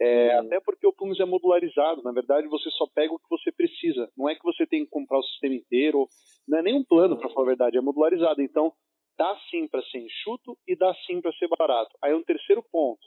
[0.00, 3.50] É, até porque o Plumes é modularizado, na verdade você só pega o que você
[3.52, 6.06] precisa, não é que você tem que comprar o sistema inteiro,
[6.46, 8.72] não é nem um plano, para falar a verdade, é modularizado, então
[9.16, 11.96] dá sim para ser enxuto e dá sim para ser barato.
[12.02, 13.00] Aí um terceiro ponto.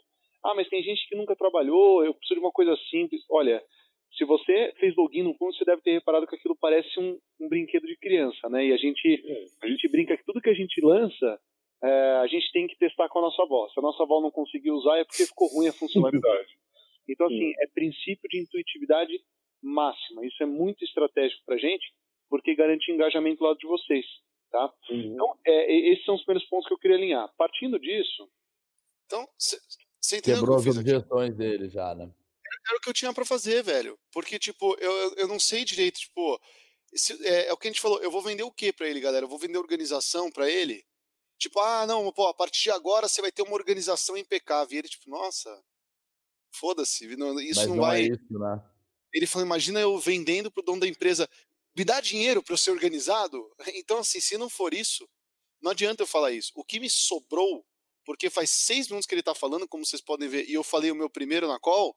[0.44, 3.22] Ah, mas tem gente que nunca trabalhou, eu preciso de uma coisa simples.
[3.30, 3.62] Olha,
[4.16, 7.48] se você fez login no fundo, você deve ter reparado que aquilo parece um, um
[7.48, 8.66] brinquedo de criança, né?
[8.66, 9.24] E a gente,
[9.62, 11.40] a gente brinca que tudo que a gente lança,
[11.82, 11.88] é,
[12.22, 13.68] a gente tem que testar com a nossa avó.
[13.68, 16.56] Se a nossa avó não conseguiu usar, é porque ficou ruim a funcionalidade.
[17.10, 19.18] Então, assim, é princípio de intuitividade
[19.62, 20.26] máxima.
[20.26, 21.90] Isso é muito estratégico para a gente,
[22.28, 24.04] porque garante engajamento do lado de vocês.
[24.50, 24.70] Tá?
[24.90, 25.14] Uhum.
[25.14, 27.32] Então, é, esses são os primeiros pontos que eu queria alinhar.
[27.34, 28.28] Partindo disso.
[29.06, 30.40] Então, você entendeu?
[30.40, 32.10] Quebrou as objeções dele já, né?
[32.68, 33.98] Era o que eu tinha para fazer, velho.
[34.12, 36.40] Porque, tipo, eu, eu não sei direito, tipo.
[36.94, 39.00] Se, é, é, o que a gente falou, eu vou vender o que para ele,
[39.00, 39.24] galera?
[39.24, 40.84] Eu vou vender organização para ele?
[41.38, 44.74] Tipo, ah, não, pô, a partir de agora você vai ter uma organização impecável.
[44.74, 45.62] E ele, tipo, nossa,
[46.50, 48.02] foda-se, isso Mas não, não vai.
[48.02, 48.64] É isso, né?
[49.12, 51.28] Ele falou, imagina eu vendendo pro dono da empresa
[51.76, 53.48] me dá dinheiro para eu ser organizado?
[53.74, 55.08] Então, assim, se não for isso,
[55.62, 56.52] não adianta eu falar isso.
[56.56, 57.64] O que me sobrou,
[58.04, 60.90] porque faz seis minutos que ele está falando, como vocês podem ver, e eu falei
[60.90, 61.96] o meu primeiro na call,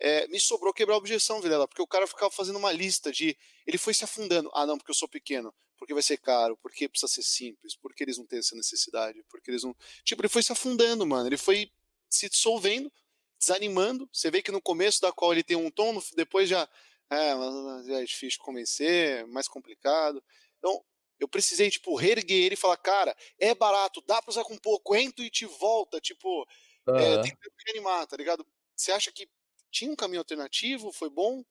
[0.00, 3.36] é, me sobrou quebrar a objeção, Vilela, porque o cara ficava fazendo uma lista de.
[3.66, 4.50] Ele foi se afundando.
[4.54, 8.04] Ah, não, porque eu sou pequeno, porque vai ser caro, porque precisa ser simples, porque
[8.04, 9.74] eles não têm essa necessidade, porque eles não.
[10.04, 11.28] Tipo, ele foi se afundando, mano.
[11.28, 11.72] Ele foi
[12.08, 12.92] se dissolvendo,
[13.38, 14.08] desanimando.
[14.12, 16.68] Você vê que no começo da qual ele tem um tom, depois já
[17.10, 20.22] É, mas é difícil convencer, mais complicado.
[20.58, 20.84] Então,
[21.18, 24.94] eu precisei, tipo, reerguer ele e falar, cara, é barato, dá pra usar com pouco,
[24.94, 26.46] entra e te volta, tipo,
[26.86, 26.96] uhum.
[26.96, 28.46] é, tem que animar, tá ligado?
[28.76, 29.28] Você acha que
[29.70, 30.92] tinha um caminho alternativo?
[30.92, 31.42] Foi bom?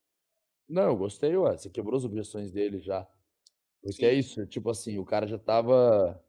[0.67, 1.57] Não, eu gostei, ué.
[1.57, 3.07] Você quebrou as objeções dele já.
[3.81, 4.15] Porque é Sim.
[4.15, 6.21] é isso, tipo assim, o cara já tava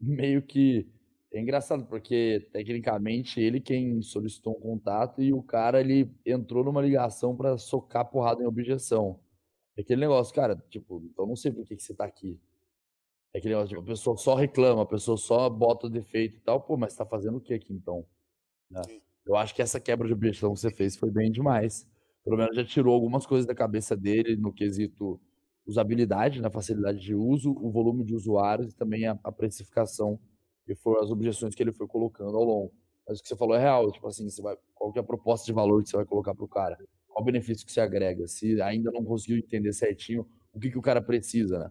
[0.00, 0.88] meio que.
[1.32, 6.82] É engraçado, porque tecnicamente ele quem solicitou um contato e o cara ele entrou numa
[6.82, 9.18] ligação para socar porrada em objeção.
[9.74, 12.38] É aquele negócio, cara, tipo, então não sei por que, que você tá aqui.
[13.32, 16.60] É aquele negócio, tipo, a pessoa só reclama, a pessoa só bota defeito e tal,
[16.60, 18.06] pô, mas tá fazendo o que aqui então?
[18.70, 18.82] Né?
[19.26, 21.86] Eu acho que essa quebra de objeção que você fez foi bem demais.
[22.24, 25.20] Pelo menos já tirou algumas coisas da cabeça dele no quesito
[25.66, 30.18] usabilidade, na né, facilidade de uso, o volume de usuários e também a, a precificação,
[30.64, 32.72] que foram as objeções que ele foi colocando ao longo.
[33.06, 35.04] Mas o que você falou é real, tipo assim, você vai, qual que é a
[35.04, 36.76] proposta de valor que você vai colocar para o cara?
[37.08, 38.26] Qual o benefício que você agrega?
[38.26, 41.70] Se ainda não conseguiu entender certinho o que, que o cara precisa, né?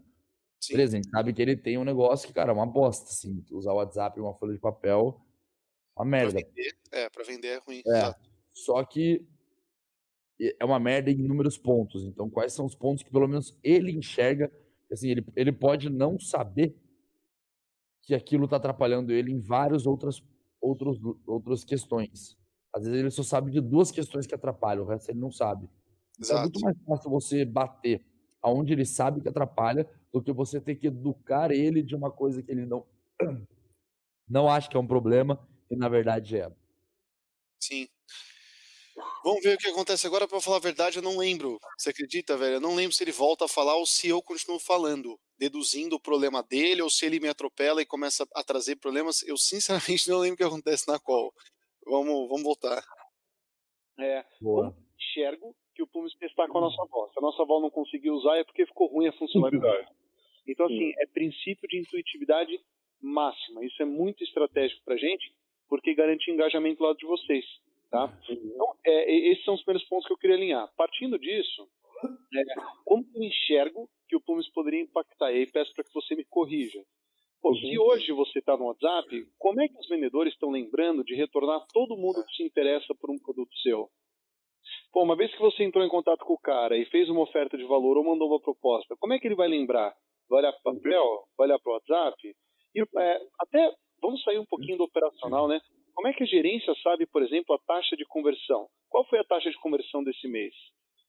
[0.60, 0.74] Sim.
[0.74, 3.72] Por exemplo, sabe que ele tem um negócio que, cara, é uma bosta, assim, usar
[3.72, 5.20] o WhatsApp e uma folha de papel,
[6.02, 6.40] uma merda.
[6.40, 7.82] Pra vender, é, pra vender é ruim.
[7.88, 8.16] É,
[8.54, 9.26] só que
[10.60, 12.04] é uma merda em inúmeros pontos.
[12.04, 14.52] Então, quais são os pontos que pelo menos ele enxerga?
[14.92, 16.76] Assim, ele, ele pode não saber
[18.04, 20.24] que aquilo está atrapalhando ele em várias outras,
[20.60, 22.38] outros, outras questões.
[22.74, 25.70] Às vezes ele só sabe de duas questões que atrapalham, o resto ele não sabe.
[26.20, 28.04] Então, é muito mais fácil você bater
[28.42, 32.42] aonde ele sabe que atrapalha do que você ter que educar ele de uma coisa
[32.42, 32.86] que ele não
[34.28, 35.40] não acha que é um problema
[35.72, 36.52] e na verdade é.
[37.60, 37.88] Sim.
[39.24, 40.28] Vamos ver o que acontece agora.
[40.28, 41.60] Para falar a verdade, eu não lembro.
[41.78, 42.56] Você acredita, velho?
[42.56, 46.00] Eu não lembro se ele volta a falar ou se eu continuo falando, deduzindo o
[46.00, 49.24] problema dele, ou se ele me atropela e começa a trazer problemas.
[49.24, 51.34] Eu sinceramente não lembro o que acontece na call.
[51.86, 52.84] Vamos, vamos voltar.
[54.00, 54.76] É, Boa.
[55.00, 57.14] enxergo que o Pumas está com a nossa voz.
[57.14, 59.88] Se a nossa voz não conseguiu usar é porque ficou ruim a funcionalidade.
[60.48, 62.60] Então, assim, é princípio de intuitividade
[63.00, 63.64] máxima.
[63.64, 65.32] Isso é muito estratégico para gente,
[65.72, 67.46] porque garante engajamento do lado de vocês.
[67.90, 68.12] Tá?
[68.30, 70.70] Então, é, esses são os primeiros pontos que eu queria alinhar.
[70.76, 71.66] Partindo disso,
[72.36, 72.44] é,
[72.84, 75.32] como eu enxergo que o Pumes poderia impactar?
[75.32, 76.84] E aí peço para que você me corrija.
[77.42, 81.16] Pô, se hoje você está no WhatsApp, como é que os vendedores estão lembrando de
[81.16, 83.90] retornar todo mundo que se interessa por um produto seu?
[84.92, 87.58] Pô, uma vez que você entrou em contato com o cara e fez uma oferta
[87.58, 89.96] de valor ou mandou uma proposta, como é que ele vai lembrar?
[90.30, 91.24] Vai olhar para o papel?
[91.38, 92.36] Vai olhar para o WhatsApp?
[92.76, 95.62] E é, até, vamos sair um pouquinho do operacional, né?
[95.94, 98.68] Como é que a gerência sabe, por exemplo, a taxa de conversão?
[98.90, 100.54] Qual foi a taxa de conversão desse mês?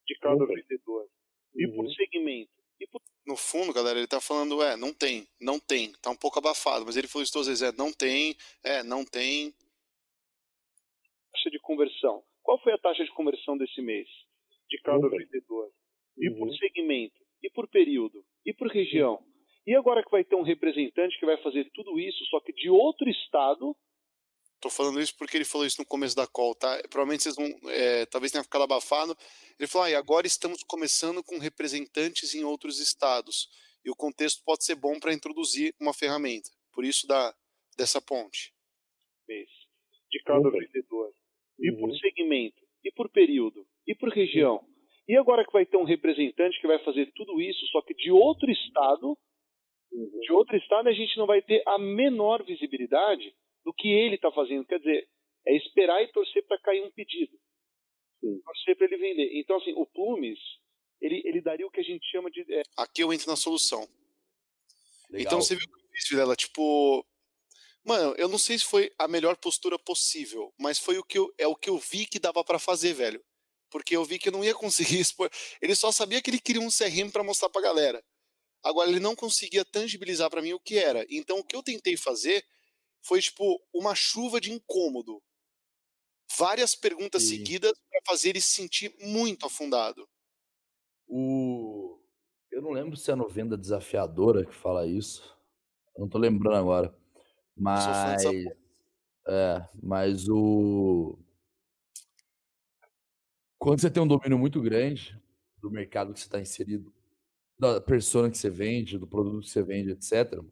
[0.07, 1.07] De cada vendedor?
[1.55, 1.93] E por uhum.
[1.93, 2.53] segmento?
[2.81, 3.01] E por...
[3.27, 5.93] No fundo, galera, ele está falando, é, não tem, não tem.
[6.03, 8.83] Tá um pouco abafado, mas ele falou isso todas as vezes, é, não tem, é,
[8.83, 9.53] não tem.
[11.33, 12.23] Taxa de conversão.
[12.43, 14.09] Qual foi a taxa de conversão desse mês?
[14.69, 15.11] De cada uhum.
[15.11, 15.71] vendedor?
[16.19, 16.39] E uhum.
[16.39, 17.23] por segmento?
[17.43, 18.25] E por período?
[18.45, 19.23] E por região?
[19.67, 22.69] E agora que vai ter um representante que vai fazer tudo isso, só que de
[22.69, 23.77] outro estado,
[24.63, 26.81] Tô falando isso porque ele falou isso no começo da call, tá?
[26.89, 27.49] Provavelmente vocês vão.
[27.69, 29.13] É, talvez tenha ficado abafado.
[29.59, 33.49] Ele falou: ah, e agora estamos começando com representantes em outros estados.
[33.85, 36.49] E o contexto pode ser bom para introduzir uma ferramenta.
[36.73, 37.35] Por isso da,
[37.77, 38.55] dessa ponte.
[40.09, 41.13] De cada vendedor.
[41.59, 41.81] E uhum.
[41.81, 42.63] por segmento.
[42.85, 43.67] E por período.
[43.85, 44.65] E por região.
[45.09, 48.13] E agora que vai ter um representante que vai fazer tudo isso, só que de
[48.13, 49.19] outro estado,
[49.93, 50.21] uhum.
[50.21, 54.31] de outro estado a gente não vai ter a menor visibilidade do que ele está
[54.33, 54.67] fazendo.
[54.67, 55.09] Quer dizer,
[55.47, 57.37] é esperar e torcer para cair um pedido.
[58.21, 58.41] Sim.
[58.41, 59.41] Torcer para ele vender.
[59.41, 60.39] Então, assim, o Plumes,
[61.01, 62.41] ele, ele daria o que a gente chama de.
[62.53, 62.63] É...
[62.77, 63.81] Aqui eu entro na solução.
[65.11, 65.27] Legal.
[65.27, 66.37] Então você viu o que eu fiz, Vilela?
[66.37, 67.07] Tipo.
[67.85, 71.35] Mano, eu não sei se foi a melhor postura possível, mas foi o que eu,
[71.37, 73.21] é o que eu vi que dava para fazer, velho.
[73.69, 75.29] Porque eu vi que eu não ia conseguir expor.
[75.61, 78.03] Ele só sabia que ele queria um CRM para mostrar pra galera.
[78.63, 81.05] Agora ele não conseguia tangibilizar para mim o que era.
[81.11, 82.45] Então o que eu tentei fazer
[83.03, 85.23] foi tipo uma chuva de incômodo.
[86.39, 87.39] Várias perguntas Sim.
[87.39, 90.09] seguidas para fazer ele se sentir muito afundado.
[91.07, 91.99] O
[92.51, 95.23] eu não lembro se é a novenda desafiadora que fala isso.
[95.97, 96.95] Eu não tô lembrando agora.
[97.57, 98.25] Mas
[99.27, 101.19] é, mas o
[103.59, 105.17] quando você tem um domínio muito grande
[105.59, 106.93] do mercado que você está inserido,
[107.63, 110.43] da persona que você vende, do produto que você vende, etc.,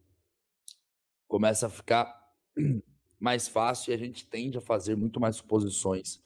[1.26, 2.32] começa a ficar
[3.18, 6.22] mais fácil e a gente tende a fazer muito mais suposições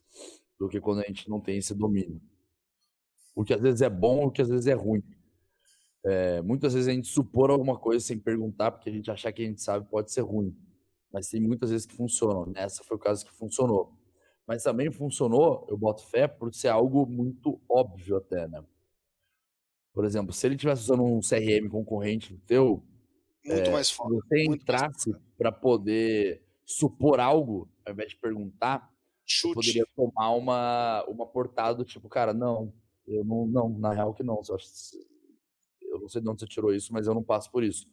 [0.59, 2.21] do que quando a gente não tem esse domínio.
[3.35, 5.03] O que às vezes é bom, o que às vezes é ruim.
[6.05, 9.43] É, muitas vezes a gente supor alguma coisa sem perguntar, porque a gente achar que
[9.43, 10.55] a gente sabe pode ser ruim.
[11.11, 12.45] Mas tem muitas vezes que funcionam.
[12.45, 13.91] Nessa foi o caso que funcionou.
[14.47, 18.63] Mas também funcionou, eu boto fé, por ser algo muito óbvio até, né?
[19.95, 22.83] Por exemplo, se ele estivesse usando um CRM concorrente teu,
[23.45, 24.15] muito é, mais forte.
[24.15, 28.91] Se você entrasse para poder supor algo, ao invés de perguntar,
[29.55, 32.73] poderia tomar uma, uma portada do tipo, cara, não,
[33.07, 34.41] eu não, não, na real que não.
[35.83, 37.87] Eu não sei de onde você tirou isso, mas eu não passo por isso.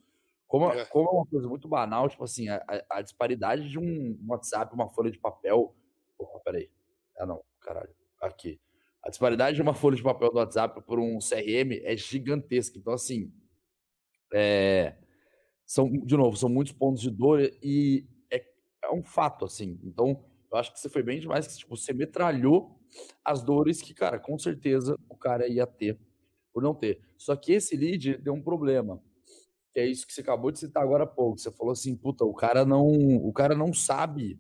[0.48, 0.86] Como, é.
[0.86, 4.90] como é uma coisa muito banal, tipo assim, a, a disparidade de um WhatsApp, uma
[4.90, 5.76] folha de papel.
[6.18, 6.70] Porra, peraí.
[7.18, 7.94] Ah, não, caralho.
[8.22, 8.60] Aqui.
[9.04, 12.78] A disparidade de uma folha de papel do WhatsApp por um CRM é gigantesca.
[12.78, 13.32] Então, assim,
[14.34, 14.96] é,
[15.66, 18.46] são, de novo, são muitos pontos de dor e é,
[18.84, 19.80] é um fato, assim.
[19.84, 22.78] Então, eu acho que você foi bem demais, que tipo, você metralhou
[23.24, 25.98] as dores que, cara, com certeza o cara ia ter
[26.54, 27.02] por não ter.
[27.18, 29.02] Só que esse lead deu um problema.
[29.74, 31.40] Que é isso que você acabou de citar agora há pouco.
[31.40, 34.40] Você falou assim, puta, o cara não, o cara não sabe.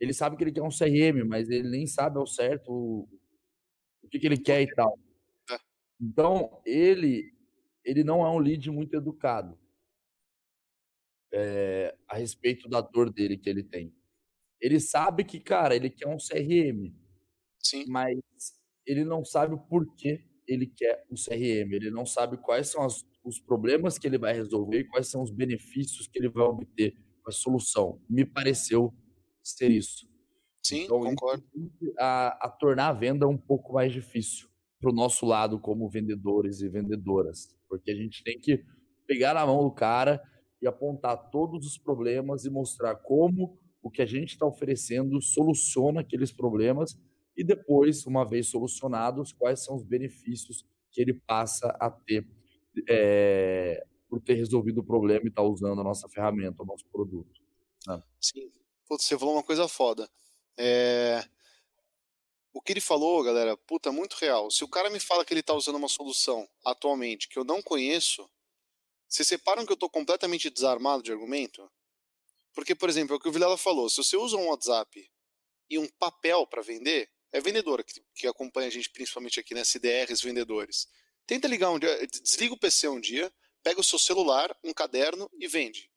[0.00, 3.08] Ele sabe que ele quer um CRM, mas ele nem sabe ao certo
[4.06, 4.98] o, que, que ele quer e tal.
[5.50, 5.58] É.
[6.00, 7.36] Então, ele
[7.84, 9.56] ele não é um lead muito educado
[11.32, 13.94] é, a respeito da dor dele que ele tem.
[14.60, 16.92] Ele sabe que, cara, ele quer um CRM.
[17.62, 17.84] Sim.
[17.86, 18.18] Mas
[18.84, 21.72] ele não sabe o porquê ele quer um CRM.
[21.72, 25.22] Ele não sabe quais são as, os problemas que ele vai resolver e quais são
[25.22, 28.00] os benefícios que ele vai obter com a solução.
[28.08, 28.92] Me pareceu
[29.42, 30.08] ser isso.
[30.68, 31.44] Sim, então, concordo.
[31.98, 34.48] A, a tornar a venda um pouco mais difícil
[34.80, 37.56] para o nosso lado como vendedores e vendedoras.
[37.68, 38.64] Porque a gente tem que
[39.06, 40.20] pegar na mão do cara
[40.60, 46.00] e apontar todos os problemas e mostrar como o que a gente está oferecendo soluciona
[46.00, 46.98] aqueles problemas
[47.36, 52.26] e depois, uma vez solucionados, quais são os benefícios que ele passa a ter
[52.88, 56.84] é, por ter resolvido o problema e estar tá usando a nossa ferramenta, o nosso
[56.90, 57.40] produto.
[57.86, 58.02] Né?
[58.20, 58.50] Sim,
[58.88, 60.08] você falou uma coisa foda.
[60.58, 61.26] É...
[62.52, 64.50] O que ele falou, galera, puta, muito real.
[64.50, 67.60] Se o cara me fala que ele está usando uma solução atualmente que eu não
[67.60, 68.28] conheço,
[69.08, 71.70] vocês separam que eu estou completamente desarmado de argumento?
[72.54, 75.10] Porque, por exemplo, é o que o Vilela falou: se você usa um WhatsApp
[75.68, 79.62] e um papel para vender, é vendedora que, que acompanha a gente principalmente aqui, né?
[79.62, 80.88] CDRs vendedores.
[81.26, 85.30] Tenta ligar um dia, desliga o PC um dia, pega o seu celular, um caderno
[85.38, 85.90] e vende.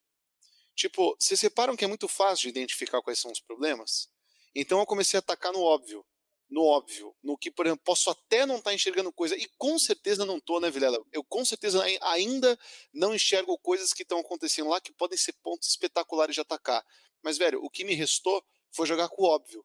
[0.76, 4.10] Tipo, vocês separam que é muito fácil de identificar quais são os problemas?
[4.56, 6.06] Então eu comecei a atacar no óbvio
[6.50, 9.78] no óbvio, no que, por exemplo, posso até não estar tá enxergando coisa, e com
[9.78, 11.00] certeza não estou, né, Vilela?
[11.12, 12.58] Eu com certeza ainda
[12.92, 16.84] não enxergo coisas que estão acontecendo lá que podem ser pontos espetaculares de atacar.
[17.22, 19.64] Mas, velho, o que me restou foi jogar com o óbvio,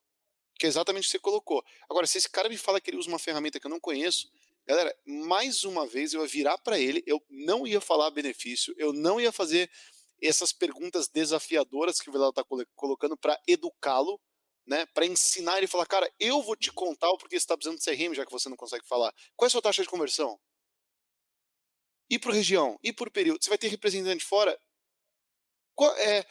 [0.58, 1.64] que é exatamente o que você colocou.
[1.88, 4.30] Agora, se esse cara me fala que ele usa uma ferramenta que eu não conheço,
[4.66, 8.92] galera, mais uma vez eu ia virar para ele, eu não ia falar benefício, eu
[8.92, 9.70] não ia fazer
[10.22, 12.44] essas perguntas desafiadoras que o Vilela está
[12.74, 14.20] colocando para educá-lo,
[14.66, 17.56] né, para ensinar ele e falar, cara, eu vou te contar o porquê você está
[17.56, 19.14] precisando de CRM, já que você não consegue falar.
[19.36, 20.40] Qual é a sua taxa de conversão?
[22.08, 22.78] E por região?
[22.82, 23.42] E por período?
[23.42, 24.58] Você vai ter representante fora?
[25.74, 26.26] Qual, é,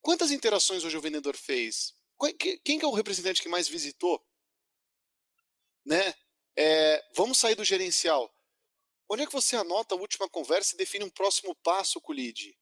[0.00, 1.94] quantas interações hoje o vendedor fez?
[2.16, 4.24] Qual, quem que é o representante que mais visitou?
[5.84, 6.14] Né?
[6.56, 8.32] É, vamos sair do gerencial.
[9.08, 12.14] Onde é que você anota a última conversa e define um próximo passo com o
[12.14, 12.56] lead?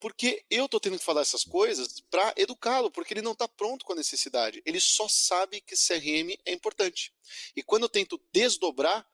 [0.00, 3.84] Porque eu estou tendo que falar essas coisas para educá-lo, porque ele não está pronto
[3.84, 4.62] com a necessidade.
[4.64, 7.12] Ele só sabe que CRM é importante.
[7.56, 9.06] E quando eu tento desdobrar,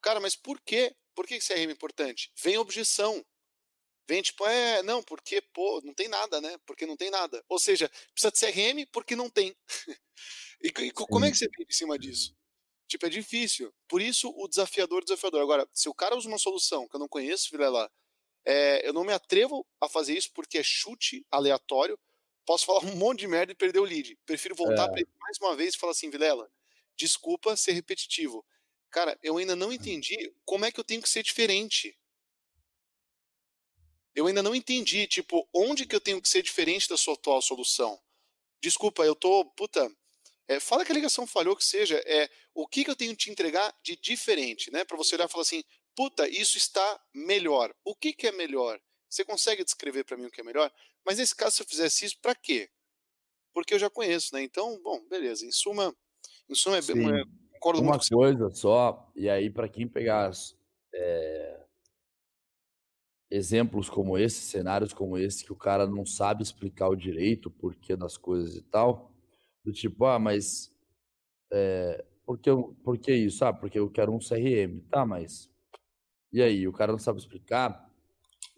[0.00, 0.96] cara, mas por quê?
[1.14, 2.32] Por que CRM é importante?
[2.42, 3.24] Vem objeção.
[4.06, 6.58] Vem tipo, é, não, porque, pô, não tem nada, né?
[6.66, 7.42] Porque não tem nada.
[7.48, 9.54] Ou seja, precisa de CRM porque não tem.
[10.62, 12.34] e, e como é que você vive em cima disso?
[12.86, 13.74] Tipo, é difícil.
[13.88, 15.40] Por isso, o desafiador, desafiador.
[15.40, 17.90] Agora, se o cara usa uma solução que eu não conheço, Vilela,
[18.44, 21.98] é, eu não me atrevo a fazer isso porque é chute aleatório.
[22.44, 24.18] Posso falar um monte de merda e perder o lead.
[24.26, 24.88] Prefiro voltar é.
[24.88, 26.50] para ele mais uma vez e falar assim, Vilela,
[26.96, 28.44] desculpa ser repetitivo.
[28.90, 31.98] Cara, eu ainda não entendi como é que eu tenho que ser diferente.
[34.14, 37.42] Eu ainda não entendi, tipo, onde que eu tenho que ser diferente da sua atual
[37.42, 38.00] solução.
[38.60, 39.90] Desculpa, eu tô, puta,
[40.46, 43.24] é, fala que a ligação falhou, que seja, é, o que, que eu tenho que
[43.24, 44.84] te entregar de diferente, né?
[44.84, 45.64] Para você olhar e falar assim,
[45.94, 47.74] puta, isso está melhor.
[47.84, 48.80] O que, que é melhor?
[49.08, 50.72] Você consegue descrever para mim o que é melhor?
[51.04, 52.68] Mas nesse caso, se eu fizesse isso, para quê?
[53.52, 54.42] Porque eu já conheço, né?
[54.42, 55.46] Então, bom, beleza.
[55.46, 55.94] Em suma,
[56.48, 60.32] em suma é, é, concordo Uma muito coisa só, e aí para quem pegar
[60.92, 61.64] é,
[63.30, 67.52] exemplos como esse, cenários como esse, que o cara não sabe explicar o direito, o
[67.52, 69.12] porquê das coisas e tal,
[69.64, 70.72] do tipo, ah, mas
[71.52, 72.50] é, por, que,
[72.82, 73.44] por que isso?
[73.44, 74.80] Ah, porque eu quero um CRM.
[74.90, 75.50] Tá, mas
[76.34, 77.88] e aí, o cara não sabe explicar,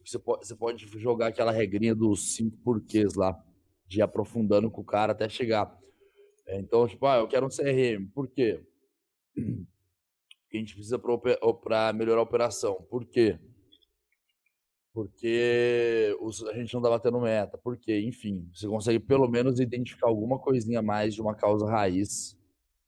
[0.03, 3.39] você pode, você pode jogar aquela regrinha dos cinco porquês lá,
[3.87, 5.79] de ir aprofundando com o cara até chegar.
[6.47, 8.07] É, então, tipo, ah, eu quero um CRM.
[8.15, 8.65] Por quê?
[9.35, 9.67] Porque
[10.49, 12.77] que a gente precisa para melhorar a operação.
[12.89, 13.39] Por quê?
[14.95, 17.59] Porque os, a gente não está batendo meta.
[17.59, 18.01] Por quê?
[18.01, 22.39] Enfim, você consegue pelo menos identificar alguma coisinha mais de uma causa raiz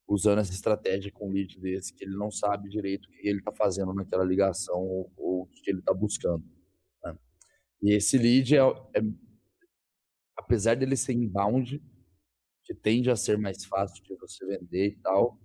[0.09, 3.41] usando essa estratégia com um lead desse, que ele não sabe direito o que ele
[3.41, 6.43] está fazendo naquela ligação ou, ou o que ele está buscando.
[7.05, 7.17] Né?
[7.83, 9.03] E esse lead, é, é,
[10.35, 11.83] apesar dele ser inbound,
[12.65, 15.39] que tende a ser mais fácil de você vender e tal,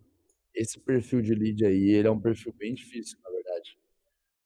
[0.56, 3.78] esse perfil de lead aí, ele é um perfil bem difícil, na verdade.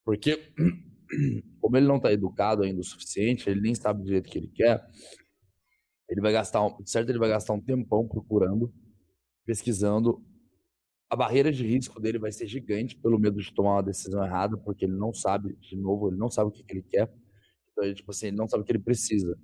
[0.04, 0.52] Porque,
[1.62, 4.48] como ele não está educado ainda o suficiente, ele nem sabe direito o que ele
[4.48, 4.84] quer,
[6.10, 8.74] ele vai gastar, um, certo, ele vai gastar um tempão procurando,
[9.48, 10.22] pesquisando.
[11.10, 14.58] A barreira de risco dele vai ser gigante pelo medo de tomar uma decisão errada,
[14.58, 17.10] porque ele não sabe, de novo, ele não sabe o que, que ele quer.
[17.72, 19.36] Então, ele, tipo assim, ele não sabe o que ele precisa.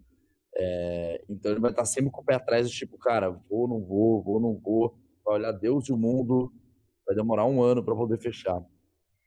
[0.56, 4.22] É, então, ele vai estar sempre com o pé atrás, tipo, cara, vou, não vou,
[4.22, 6.52] vou, não vou vai olhar Deus e o mundo,
[7.06, 8.62] vai demorar um ano para poder fechar.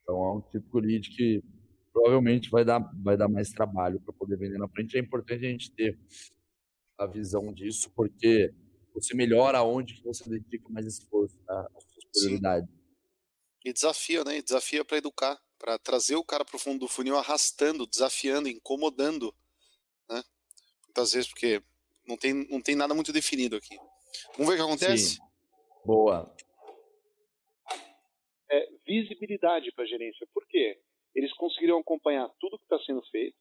[0.03, 1.43] Então é um de lead que
[1.93, 4.97] provavelmente vai dar, vai dar mais trabalho para poder vender na frente.
[4.97, 5.99] É importante a gente ter
[6.99, 8.55] a visão disso, porque
[8.97, 11.67] você melhora onde que você dedica mais esforço, né?
[11.77, 12.69] as suas prioridades.
[13.65, 14.41] E desafia, né?
[14.41, 19.35] Desafia para educar, para trazer o cara para o fundo do funil arrastando, desafiando, incomodando,
[20.09, 20.23] né?
[20.87, 21.63] Muitas vezes porque
[22.07, 23.77] não tem, não tem nada muito definido aqui.
[24.37, 25.17] Vamos ver o que acontece?
[25.17, 25.23] Sim.
[25.85, 26.35] Boa.
[28.51, 30.27] É, visibilidade para a gerência.
[30.33, 30.81] Por quê?
[31.15, 33.37] Eles conseguiram acompanhar tudo que está sendo feito,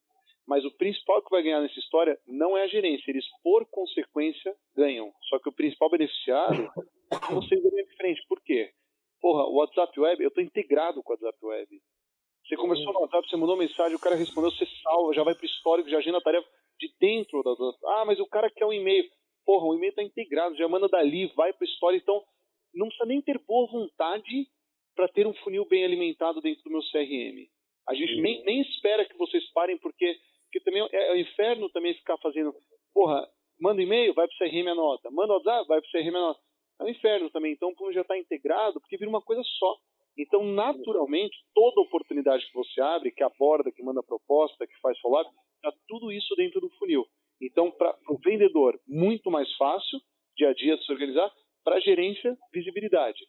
[0.47, 3.09] mas o principal que vai ganhar nessa história não é a gerência.
[3.09, 5.11] Eles, por consequência, ganham.
[5.29, 6.69] Só que o principal beneficiário
[7.11, 8.25] é vocês irem de frente.
[8.27, 8.71] Por quê?
[9.21, 11.81] Porra, o WhatsApp Web, eu estou integrado com o WhatsApp Web.
[12.45, 15.41] Você começou no WhatsApp, você mandou mensagem, o cara respondeu, você salva, já vai para
[15.41, 16.47] o histórico, já agenda a tarefa
[16.79, 17.51] de dentro da.
[17.97, 19.09] Ah, mas o cara quer um e-mail.
[19.43, 22.03] Porra, o e-mail está integrado, já manda dali, vai para o histórico.
[22.03, 22.23] Então,
[22.73, 24.47] não precisa nem ter boa vontade
[24.95, 27.49] para ter um funil bem alimentado dentro do meu CRM.
[27.87, 31.70] A gente nem, nem espera que vocês parem, porque, porque também é, é o inferno
[31.70, 32.53] também ficar fazendo,
[32.93, 33.28] porra,
[33.59, 36.20] manda e-mail, vai para o CRM a nota, manda WhatsApp, vai para o CRM a
[36.20, 36.39] nota.
[36.80, 39.78] É um inferno também, então o funil já está integrado, porque vira uma coisa só.
[40.18, 45.30] Então, naturalmente, toda oportunidade que você abre, que aborda, que manda proposta, que faz follow-up,
[45.55, 47.05] está tudo isso dentro do funil.
[47.41, 49.99] Então, para o vendedor, muito mais fácil,
[50.38, 51.30] dia a dia, se organizar,
[51.63, 53.20] para gerência, visibilidade.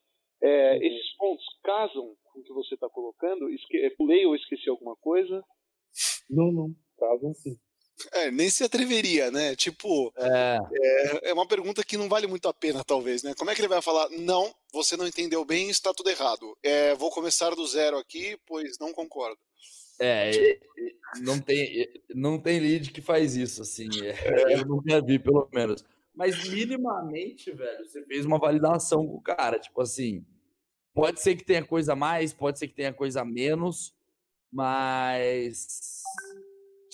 [0.43, 3.49] É, esses pontos casam com o que você está colocando?
[3.51, 5.43] Esque é, pulei ou esqueci alguma coisa?
[6.29, 6.69] Não, não.
[6.99, 7.57] Casam sim.
[8.13, 9.57] É, nem se atreveria, né?
[9.57, 10.59] Tipo, é.
[10.73, 11.31] é.
[11.31, 13.35] É, uma pergunta que não vale muito a pena, talvez, né?
[13.35, 16.57] Como é que ele vai falar, não, você não entendeu bem, está tudo errado.
[16.63, 19.39] É, vou começar do zero aqui, pois não concordo.
[19.99, 20.59] É,
[21.21, 23.89] não tem, não tem lead que faz isso, assim.
[24.03, 25.83] É, eu nunca vi, pelo menos.
[26.15, 29.59] Mas minimamente, velho, você fez uma validação com o cara.
[29.59, 30.25] Tipo assim,
[30.95, 33.95] pode ser que tenha coisa mais, pode ser que tenha coisa menos,
[34.51, 36.03] mas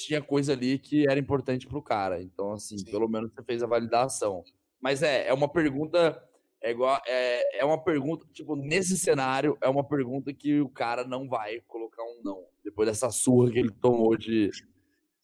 [0.05, 2.23] tinha coisa ali que era importante pro cara.
[2.23, 2.91] Então, assim, Sim.
[2.91, 4.45] pelo menos você fez a validação.
[4.81, 6.23] Mas é, é uma pergunta.
[6.61, 7.01] É igual.
[7.07, 11.61] É, é uma pergunta, tipo, nesse cenário, é uma pergunta que o cara não vai
[11.63, 12.47] colocar um não.
[12.65, 14.51] Depois dessa surra que ele tomou de,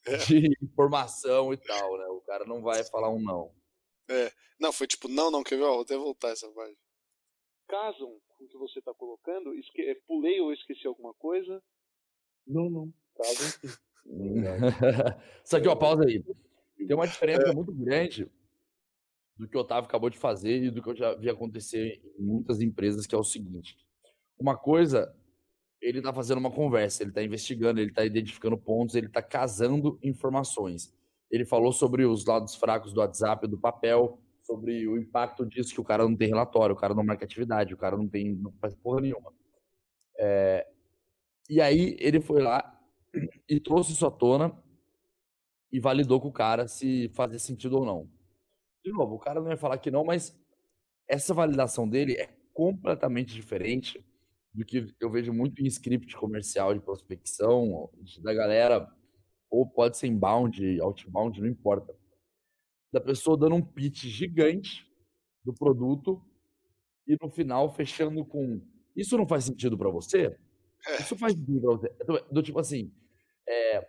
[0.05, 0.17] é.
[0.17, 2.05] de informação e tal, né?
[2.07, 3.51] O cara não vai falar um não.
[4.09, 4.31] É.
[4.59, 5.63] Não, foi tipo, não, não, quer ver?
[5.63, 6.77] vou até voltar essa parte.
[7.67, 9.53] Casam com o que você está colocando?
[9.55, 9.81] Esque...
[9.83, 11.61] É, pulei ou esqueci alguma coisa?
[12.45, 12.93] Não, não.
[13.15, 13.77] Casam sim.
[15.43, 16.23] Só que, ó, pausa aí.
[16.77, 17.53] Tem uma diferença é.
[17.53, 18.29] muito grande
[19.37, 22.23] do que o Otávio acabou de fazer e do que eu já vi acontecer em
[22.23, 23.77] muitas empresas, que é o seguinte.
[24.37, 25.13] Uma coisa,
[25.81, 29.97] ele está fazendo uma conversa, ele está investigando, ele está identificando pontos, ele está casando
[30.03, 30.93] informações.
[31.31, 35.81] Ele falou sobre os lados fracos do WhatsApp, do papel, sobre o impacto disso, que
[35.81, 38.51] o cara não tem relatório, o cara não marca atividade, o cara não tem, não
[38.59, 39.31] faz porra nenhuma.
[40.17, 40.67] É,
[41.49, 42.78] e aí ele foi lá
[43.47, 44.57] e trouxe isso à tona
[45.71, 48.09] e validou com o cara se fazia sentido ou não.
[48.83, 50.37] De novo, o cara não ia falar que não, mas
[51.07, 54.03] essa validação dele é completamente diferente
[54.53, 57.89] do que eu vejo muito em script comercial de prospecção,
[58.21, 58.91] da galera
[59.49, 61.95] ou pode ser inbound, outbound, não importa.
[62.91, 64.87] Da pessoa dando um pitch gigante
[65.43, 66.21] do produto
[67.07, 68.61] e no final fechando com
[68.95, 70.37] isso não faz sentido para você?
[70.87, 71.01] É.
[71.01, 71.89] Isso faz sentido pra você?
[72.05, 72.91] Do, do tipo assim,
[73.47, 73.87] é,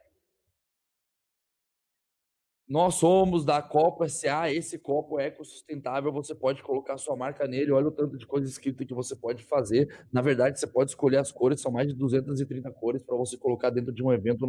[2.71, 7.73] nós somos da Copa SA, esse copo é ecossustentável, você pode colocar sua marca nele,
[7.73, 9.89] olha o tanto de coisa escrita que você pode fazer.
[10.13, 13.71] Na verdade, você pode escolher as cores, são mais de 230 cores para você colocar
[13.71, 14.47] dentro de um evento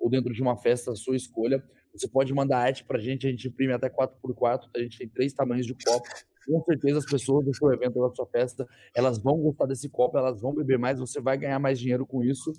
[0.00, 1.62] ou dentro de uma festa, a sua escolha.
[1.92, 5.08] Você pode mandar arte para a gente, a gente imprime até 4x4, a gente tem
[5.08, 6.08] três tamanhos de copo.
[6.46, 10.16] com certeza as pessoas do seu evento, da sua festa, elas vão gostar desse copo,
[10.16, 12.52] elas vão beber mais, você vai ganhar mais dinheiro com isso.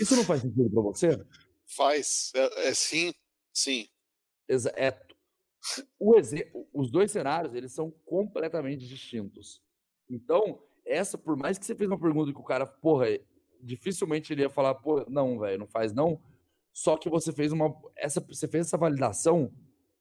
[0.00, 1.24] Isso não faz sentido para você?
[1.66, 2.32] Faz.
[2.34, 3.12] É, é, sim,
[3.52, 3.86] sim.
[4.76, 4.98] É,
[6.74, 9.62] os dois cenários, eles são completamente distintos.
[10.10, 13.06] Então, essa, por mais que você fez uma pergunta que o cara, porra,
[13.60, 16.20] dificilmente ele ia falar, pô, não, velho, não faz não.
[16.72, 19.52] Só que você fez uma, essa, você fez essa validação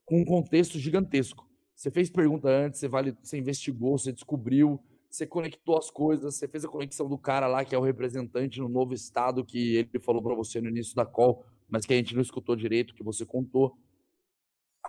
[0.06, 1.48] com um contexto gigantesco.
[1.76, 6.48] Você fez pergunta antes, você, vale, você investigou, você descobriu, você conectou as coisas, você
[6.48, 10.00] fez a conexão do cara lá que é o representante no novo estado que ele
[10.00, 13.04] falou para você no início da call, mas que a gente não escutou direito, que
[13.04, 13.78] você contou.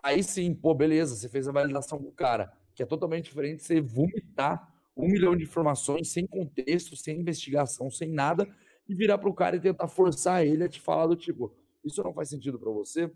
[0.02, 3.58] Aí sim, pô, beleza, você fez a validação com o cara, que é totalmente diferente
[3.58, 8.46] de você vomitar um milhão de informações sem contexto, sem investigação, sem nada,
[8.88, 11.54] e virar pro cara e tentar forçar ele a te falar do tipo,
[11.84, 13.10] isso não faz sentido para você?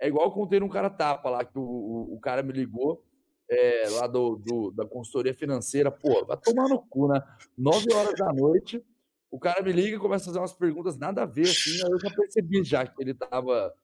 [0.00, 3.04] É igual contei num cara tapa lá, que o, o, o cara me ligou,
[3.48, 7.22] é, lá do, do, da consultoria financeira, pô, vai tomar no cu, né?
[7.56, 8.84] Nove horas da noite,
[9.30, 11.90] o cara me liga e começa a fazer umas perguntas nada a ver, assim, aí
[11.90, 13.74] eu já percebi já que ele tava...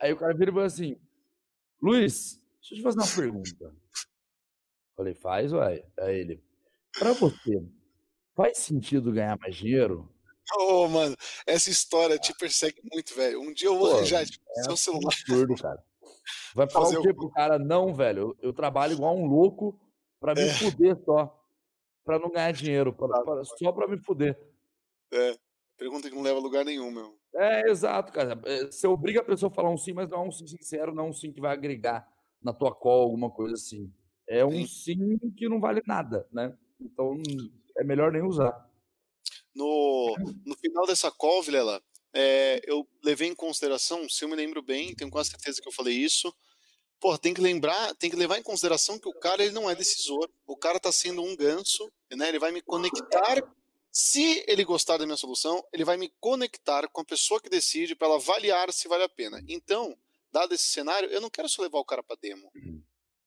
[0.00, 0.96] Aí o cara vira e fala assim,
[1.82, 3.74] Luiz, deixa eu te fazer uma pergunta.
[4.94, 5.82] Falei, faz, uai.
[5.98, 6.44] Aí ele,
[6.98, 7.66] pra você,
[8.36, 10.06] faz sentido ganhar mais dinheiro?
[10.58, 13.40] Ô, oh, mano, essa história te persegue muito, velho.
[13.40, 15.12] Um dia eu vou arranjar tipo, é seu celular.
[15.12, 15.82] Absurdo, cara.
[16.54, 17.58] Vai falar Fazer o quê pro cara?
[17.58, 18.36] Não, velho.
[18.40, 19.78] Eu, eu trabalho igual um louco
[20.18, 20.54] pra me é.
[20.54, 21.36] fuder só.
[22.04, 22.92] Pra não ganhar dinheiro.
[22.92, 24.38] Pra, pra, só pra me fuder.
[25.12, 25.36] É.
[25.76, 27.18] Pergunta que não leva a lugar nenhum, meu.
[27.34, 28.40] É, exato, cara.
[28.44, 30.94] É, você obriga a pessoa a falar um sim, mas não é um sim sincero,
[30.94, 32.06] não é um sim que vai agregar
[32.42, 33.92] na tua call, alguma coisa assim.
[34.28, 36.54] É um sim que não vale nada, né?
[36.80, 37.14] Então
[37.76, 38.69] é melhor nem usar.
[39.54, 41.82] No, no final dessa call, Vilela,
[42.12, 45.72] é, eu levei em consideração, se eu me lembro bem, tenho quase certeza que eu
[45.72, 46.34] falei isso.
[46.98, 49.74] Pô, tem que lembrar, tem que levar em consideração que o cara ele não é
[49.74, 50.28] decisor.
[50.46, 52.28] O cara tá sendo um ganso, né?
[52.28, 53.42] Ele vai me conectar.
[53.90, 57.94] Se ele gostar da minha solução, ele vai me conectar com a pessoa que decide
[57.94, 59.42] para ela avaliar se vale a pena.
[59.48, 59.96] Então,
[60.30, 62.50] dado esse cenário, eu não quero só levar o cara para demo.
[62.54, 62.82] Uhum.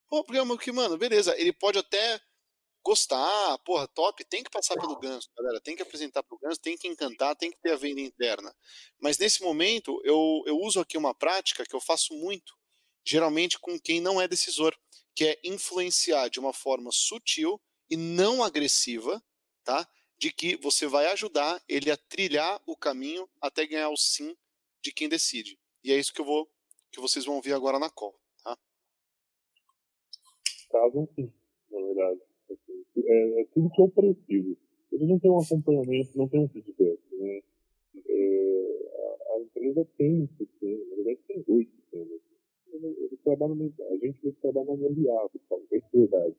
[0.08, 2.22] Pô, porque, mano, beleza, ele pode até
[2.84, 6.78] gostar, porra, top, tem que passar pelo ganso, galera, tem que apresentar pro ganso, tem
[6.78, 8.54] que encantar, tem que ter a venda interna.
[9.00, 12.54] Mas nesse momento, eu, eu uso aqui uma prática que eu faço muito,
[13.06, 14.78] geralmente com quem não é decisor,
[15.16, 17.60] que é influenciar de uma forma sutil
[17.90, 19.24] e não agressiva,
[19.64, 19.88] tá?
[20.18, 24.36] De que você vai ajudar ele a trilhar o caminho até ganhar o sim
[24.82, 25.58] de quem decide.
[25.84, 26.52] E é isso que eu vou
[26.92, 28.58] que vocês vão ouvir agora na call, tá?
[30.70, 31.34] Caso sim,
[31.72, 32.33] na verdade
[33.06, 34.58] é, é, tudo que eu preciso.
[34.92, 37.00] Ele não tem um acompanhamento, não tem um feedback.
[37.14, 37.42] Né?
[38.08, 42.22] É, a, a, empresa tem um sistema, na verdade tem dois sistemas.
[42.74, 45.32] A gente trabalha no aliado,
[45.72, 46.36] é verdade.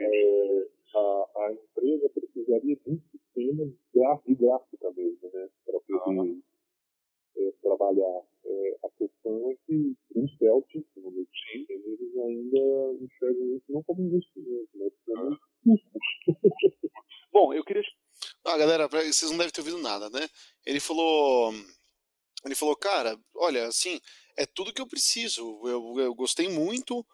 [0.00, 3.64] É, a, a empresa precisaria de um sistema
[4.26, 5.48] de gráfica mesmo, né?
[5.64, 6.40] Para poder
[7.36, 7.40] ah.
[7.40, 8.22] é, trabalhar.
[8.46, 13.82] É, a questão é que os Celtics, no meu time, eles ainda enxergam isso não
[13.84, 16.00] como investimento, mas como custo.
[17.32, 17.82] Bom, eu queria.
[18.44, 20.28] Ah, galera, vocês não devem ter ouvido nada, né?
[20.64, 21.52] Ele falou.
[22.44, 23.98] Ele falou, cara, olha, assim,
[24.36, 25.60] é tudo que eu preciso.
[25.66, 27.04] Eu, eu gostei muito.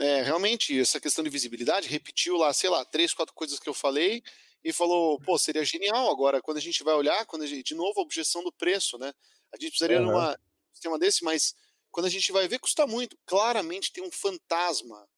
[0.00, 3.74] É, realmente, essa questão de visibilidade, repetiu lá, sei lá, três, quatro coisas que eu
[3.74, 4.22] falei
[4.64, 7.98] e falou, pô, seria genial agora, quando a gente vai olhar, quando gente, de novo,
[7.98, 9.12] a objeção do preço, né?
[9.52, 10.06] A gente precisaria uhum.
[10.06, 10.38] numa
[10.78, 11.54] sistema desse, mas
[11.90, 13.18] quando a gente vai ver, custa muito.
[13.26, 15.08] Claramente tem um fantasma.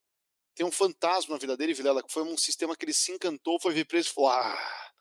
[0.55, 3.61] Tem um fantasma na vida dele, Vilela, que foi um sistema que ele se encantou,
[3.61, 4.93] foi ver preço e falou: ah,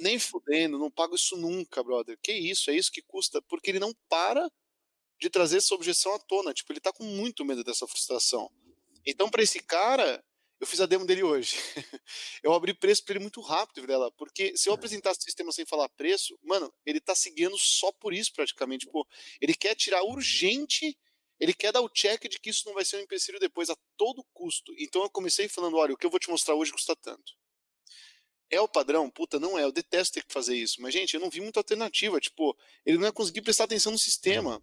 [0.00, 2.18] nem fudendo, não pago isso nunca, brother.
[2.22, 2.70] Que isso?
[2.70, 3.42] É isso que custa?
[3.42, 4.50] Porque ele não para
[5.20, 6.52] de trazer essa objeção à tona.
[6.52, 8.50] Tipo, ele tá com muito medo dessa frustração.
[9.06, 10.24] Então, para esse cara,
[10.64, 11.56] eu fiz a demo dele hoje.
[12.42, 14.74] eu abri preço para ele muito rápido, Vilela, porque se eu é.
[14.76, 18.86] apresentasse o sistema sem falar preço, mano, ele tá seguindo só por isso praticamente.
[18.86, 19.06] Tipo,
[19.40, 20.98] ele quer tirar urgente,
[21.38, 23.76] ele quer dar o check de que isso não vai ser um empecilho depois a
[23.96, 24.74] todo custo.
[24.78, 27.34] Então eu comecei falando, olha, o que eu vou te mostrar hoje custa tanto.
[28.50, 29.10] É o padrão?
[29.10, 29.64] Puta, não é.
[29.64, 30.80] Eu detesto ter que fazer isso.
[30.80, 32.20] Mas, gente, eu não vi muita alternativa.
[32.20, 32.56] Tipo,
[32.86, 34.62] ele não ia conseguir prestar atenção no sistema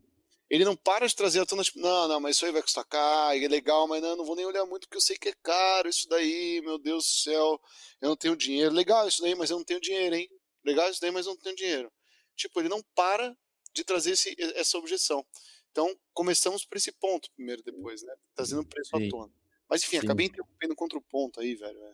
[0.51, 2.83] ele não para de trazer a tona, tipo, não, não, mas isso aí vai custar
[2.83, 5.33] caro, é legal, mas não, não vou nem olhar muito porque eu sei que é
[5.41, 7.61] caro isso daí, meu Deus do céu,
[8.01, 8.75] eu não tenho dinheiro.
[8.75, 10.29] Legal isso daí, mas eu não tenho dinheiro, hein?
[10.65, 11.89] Legal isso daí, mas eu não tenho dinheiro.
[12.35, 13.33] Tipo, ele não para
[13.73, 15.25] de trazer esse, essa objeção.
[15.71, 18.13] Então, começamos por esse ponto primeiro, depois, né?
[18.35, 19.07] Trazendo o preço Sim.
[19.07, 19.33] à tona.
[19.69, 20.05] Mas enfim, Sim.
[20.05, 21.81] acabei interrompendo contra o ponto aí, velho.
[21.81, 21.93] É.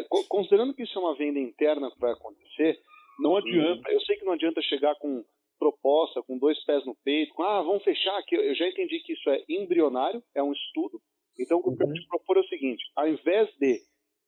[0.00, 2.82] É, considerando que isso é uma venda interna que vai acontecer,
[3.20, 3.88] não adianta.
[3.92, 5.24] Eu sei que não adianta chegar com
[5.60, 8.34] proposta, com dois pés no peito, com, ah, vamos fechar aqui.
[8.34, 10.98] Eu já entendi que isso é embrionário, é um estudo.
[11.38, 11.94] Então, o que eu quero uhum.
[11.94, 13.78] te propor é o seguinte: ao invés de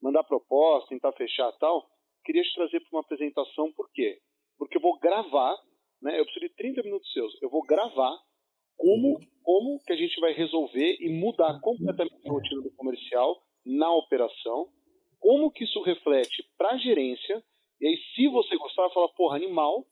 [0.01, 1.89] mandar proposta, tentar fechar tal,
[2.25, 4.19] queria te trazer para uma apresentação, por quê?
[4.59, 5.57] Porque eu vou gravar,
[6.03, 6.21] né?
[6.21, 7.43] Eu preciso de 30 minutos seus.
[7.43, 8.17] Eu vou gravar
[8.77, 13.95] como, como que a gente vai resolver e mudar completamente a rotina do comercial na
[13.95, 14.69] operação,
[15.21, 17.43] como que isso reflete para a gerência,
[17.81, 19.87] e aí se você gostar, fala, porra, animal,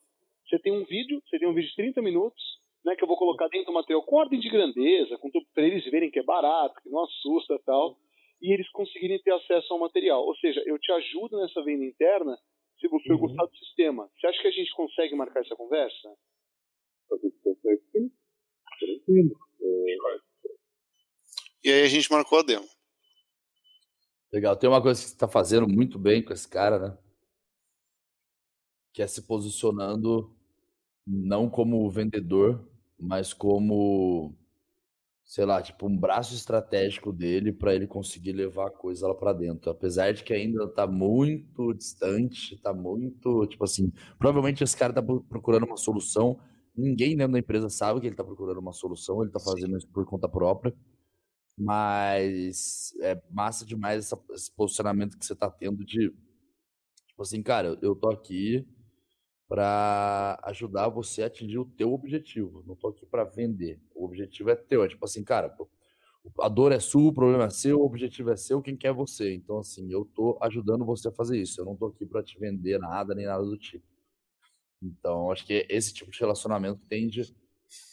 [0.51, 2.43] você tem um vídeo, você tem um vídeo de 30 minutos,
[2.85, 5.17] né, que eu vou colocar dentro do material com ordem de grandeza,
[5.55, 7.97] para eles verem que é barato, que não assusta tal,
[8.43, 10.25] e eles conseguirem ter acesso ao material.
[10.25, 12.37] Ou seja, eu te ajudo nessa venda interna
[12.81, 13.19] se você uhum.
[13.19, 14.11] gostar do sistema.
[14.19, 16.09] Você acha que a gente consegue marcar essa conversa?
[17.13, 18.11] A gente consegue sim.
[18.79, 19.37] Tranquilo.
[21.63, 22.67] E aí a gente marcou a demo.
[24.33, 24.57] Legal.
[24.57, 26.99] Tem uma coisa que você está fazendo muito bem com esse cara, né?
[28.95, 30.35] Que é se posicionando
[31.11, 32.65] não como vendedor,
[32.99, 34.33] mas como,
[35.25, 39.33] sei lá, tipo um braço estratégico dele para ele conseguir levar a coisa lá para
[39.33, 39.71] dentro.
[39.71, 45.03] Apesar de que ainda está muito distante, está muito, tipo assim, provavelmente esse cara está
[45.03, 46.39] procurando uma solução.
[46.77, 49.89] Ninguém dentro da empresa sabe que ele está procurando uma solução, ele está fazendo isso
[49.89, 50.73] por conta própria.
[51.59, 56.11] Mas é massa demais essa, esse posicionamento que você está tendo de,
[57.09, 58.67] tipo assim, cara, eu tô aqui
[59.51, 62.63] para ajudar você a atingir o teu objetivo.
[62.69, 63.81] Não tô aqui para vender.
[63.93, 64.85] O objetivo é teu.
[64.85, 65.53] É tipo assim, cara,
[66.41, 68.93] a dor é sua, o problema é seu, o objetivo é seu, quem quer é
[68.93, 69.35] você.
[69.35, 71.61] Então, assim, eu tô ajudando você a fazer isso.
[71.61, 73.85] Eu não tô aqui para te vender nada, nem nada do tipo.
[74.81, 77.35] Então, acho que esse tipo de relacionamento tende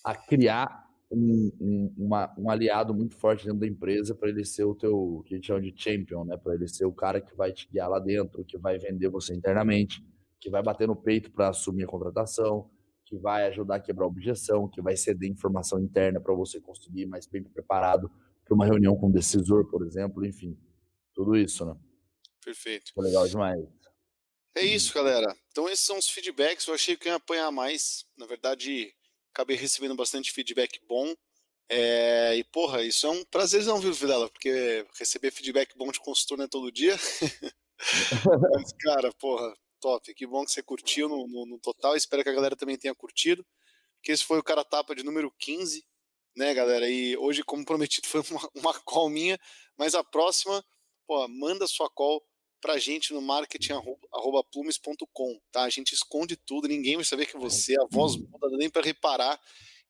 [0.03, 4.65] a criar um, um, uma, um aliado muito forte dentro da empresa para ele ser
[4.65, 6.37] o teu, que a gente chama de champion, né?
[6.37, 9.33] Para ele ser o cara que vai te guiar lá dentro, que vai vender você
[9.33, 10.05] internamente,
[10.39, 12.69] que vai bater no peito para assumir a contratação,
[13.05, 17.05] que vai ajudar a quebrar a objeção, que vai ceder informação interna para você conseguir
[17.05, 18.11] mais bem preparado
[18.43, 20.57] para uma reunião com o decisor, por exemplo, enfim,
[21.13, 21.75] tudo isso, né?
[22.43, 22.93] Perfeito.
[22.93, 23.59] Foi legal demais.
[24.55, 25.35] É isso, galera.
[25.51, 26.65] Então esses são os feedbacks.
[26.65, 28.05] Eu achei que eu ia apanhar mais.
[28.17, 28.93] Na verdade,
[29.33, 31.13] acabei recebendo bastante feedback bom.
[31.69, 34.29] É, e, porra, isso é um prazerzão, viu, Videla?
[34.29, 36.95] Porque receber feedback bom de consultor não é todo dia.
[38.53, 40.13] Mas, cara, porra, top.
[40.13, 41.95] Que bom que você curtiu no, no, no, total.
[41.95, 43.45] Espero que a galera também tenha curtido.
[43.95, 45.83] Porque esse foi o cara tapa de número 15,
[46.35, 46.89] né, galera?
[46.89, 49.39] E hoje, como prometido, foi uma, uma call minha.
[49.77, 50.63] Mas a próxima,
[51.05, 52.23] pô, manda sua call
[52.59, 55.63] pra gente no marketing@plumes.com, tá?
[55.63, 58.81] A gente esconde tudo, ninguém vai saber que é você, a voz muda nem para
[58.81, 59.39] reparar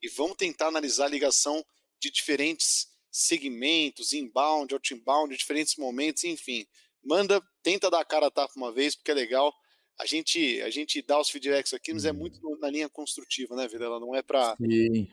[0.01, 1.65] e vamos tentar analisar a ligação
[1.99, 6.65] de diferentes segmentos, inbound, outbound, diferentes momentos, enfim.
[7.03, 9.53] Manda, tenta dar a cara a tapa uma vez, porque é legal.
[9.99, 12.17] A gente, a gente dá os feedbacks aqui, mas é uhum.
[12.17, 13.85] muito na linha construtiva, né, vida?
[13.85, 15.07] Ela não é para Sim.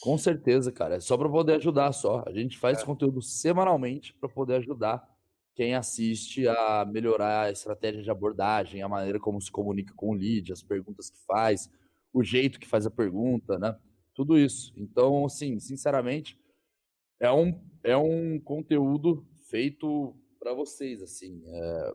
[0.00, 0.96] Com certeza, cara.
[0.96, 2.22] É só para poder ajudar só.
[2.26, 2.84] A gente faz é.
[2.84, 5.02] conteúdo semanalmente para poder ajudar
[5.54, 10.14] quem assiste a melhorar a estratégia de abordagem, a maneira como se comunica com o
[10.14, 11.68] lead, as perguntas que faz,
[12.12, 13.76] o jeito que faz a pergunta, né?
[14.14, 14.72] Tudo isso.
[14.76, 16.38] Então, assim, sinceramente,
[17.18, 21.42] é um, é um conteúdo feito para vocês, assim.
[21.46, 21.92] É...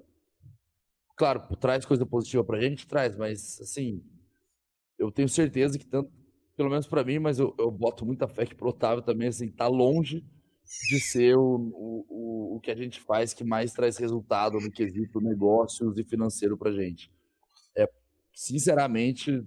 [1.15, 4.03] Claro, traz coisa positiva para a gente, traz, mas, assim,
[4.97, 6.11] eu tenho certeza que tanto,
[6.55, 9.49] pelo menos para mim, mas eu, eu boto muita fé que pro Otávio também, assim,
[9.49, 10.25] tá longe
[10.89, 11.71] de ser o,
[12.09, 16.57] o, o que a gente faz que mais traz resultado no quesito negócios e financeiro
[16.57, 17.11] para gente.
[17.75, 17.87] É,
[18.33, 19.45] sinceramente,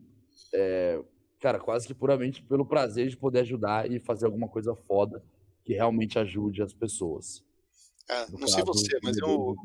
[0.54, 1.02] é,
[1.40, 5.24] cara, quase que puramente pelo prazer de poder ajudar e fazer alguma coisa foda
[5.64, 7.44] que realmente ajude as pessoas.
[8.08, 9.56] É, não sei você, mas eu.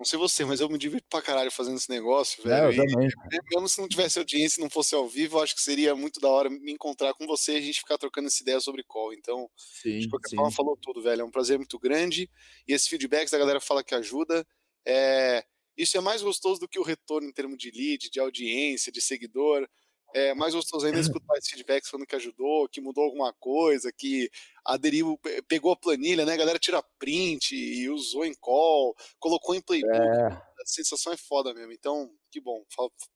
[0.00, 2.72] Não sei você, mas eu me divirto pra caralho fazendo esse negócio, velho.
[2.72, 3.06] É, eu também.
[3.06, 5.94] E, mesmo se não tivesse audiência e não fosse ao vivo, eu acho que seria
[5.94, 8.82] muito da hora me encontrar com você e a gente ficar trocando essa ideia sobre
[8.82, 9.12] call.
[9.12, 10.36] Então, sim, de qualquer sim.
[10.36, 11.20] forma, falou tudo, velho.
[11.20, 12.30] É um prazer muito grande.
[12.66, 14.42] E esses feedbacks da galera fala que ajuda.
[14.86, 15.44] É...
[15.76, 19.02] Isso é mais gostoso do que o retorno em termos de lead, de audiência, de
[19.02, 19.68] seguidor.
[20.12, 24.30] É mais gostoso ainda escutar esses feedbacks falando que ajudou, que mudou alguma coisa, que
[24.64, 26.32] aderiu, pegou a planilha, né?
[26.32, 29.94] A galera tira print e usou em call, colocou em playbook.
[29.94, 30.26] É.
[30.26, 31.72] A sensação é foda mesmo.
[31.72, 32.64] Então, que bom.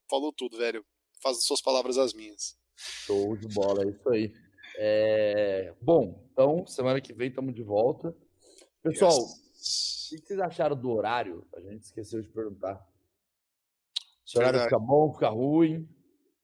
[0.09, 0.85] Falou tudo, velho.
[1.21, 2.57] Faz as suas palavras as minhas.
[2.77, 4.33] Show de bola, é isso aí.
[4.77, 5.75] É...
[5.81, 8.15] Bom, então, semana que vem estamos de volta.
[8.83, 10.11] Pessoal, yes.
[10.13, 11.47] o que vocês acharam do horário?
[11.55, 12.85] A gente esqueceu de perguntar.
[14.25, 15.89] Se o horário fica bom, fica ruim?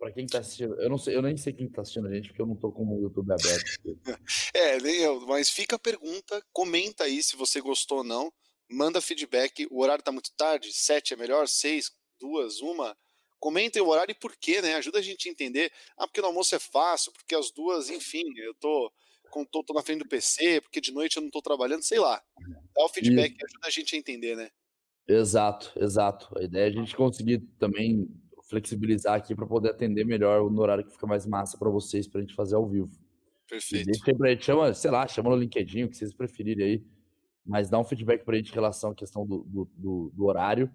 [0.01, 2.29] Para quem tá assistindo, eu não sei, eu nem sei quem tá assistindo a gente,
[2.29, 3.71] porque eu não tô com o YouTube aberto.
[4.55, 8.33] é, nem eu, mas fica a pergunta, comenta aí se você gostou ou não,
[8.67, 9.69] manda feedback.
[9.71, 12.97] O horário tá muito tarde, sete é melhor, seis, duas, uma.
[13.39, 14.75] Comentem o horário e por quê, né?
[14.77, 15.71] Ajuda a gente a entender.
[15.99, 18.91] Ah, porque no almoço é fácil, porque as duas, enfim, eu tô,
[19.53, 22.23] tô, tô na frente do PC, porque de noite eu não tô trabalhando, sei lá.
[22.75, 24.51] Dá o feedback e ajuda a gente a entender, né?
[25.07, 26.39] Exato, exato.
[26.39, 28.09] A ideia é a gente conseguir também
[28.51, 32.19] flexibilizar aqui para poder atender melhor no horário que fica mais massa para vocês, para
[32.19, 32.91] a gente fazer ao vivo.
[33.49, 33.89] Perfeito.
[33.89, 36.85] E deixa pra gente, chama, sei lá, chama no LinkedIn, o que vocês preferirem aí,
[37.47, 40.25] mas dá um feedback para a gente em relação à questão do, do, do, do
[40.27, 40.71] horário.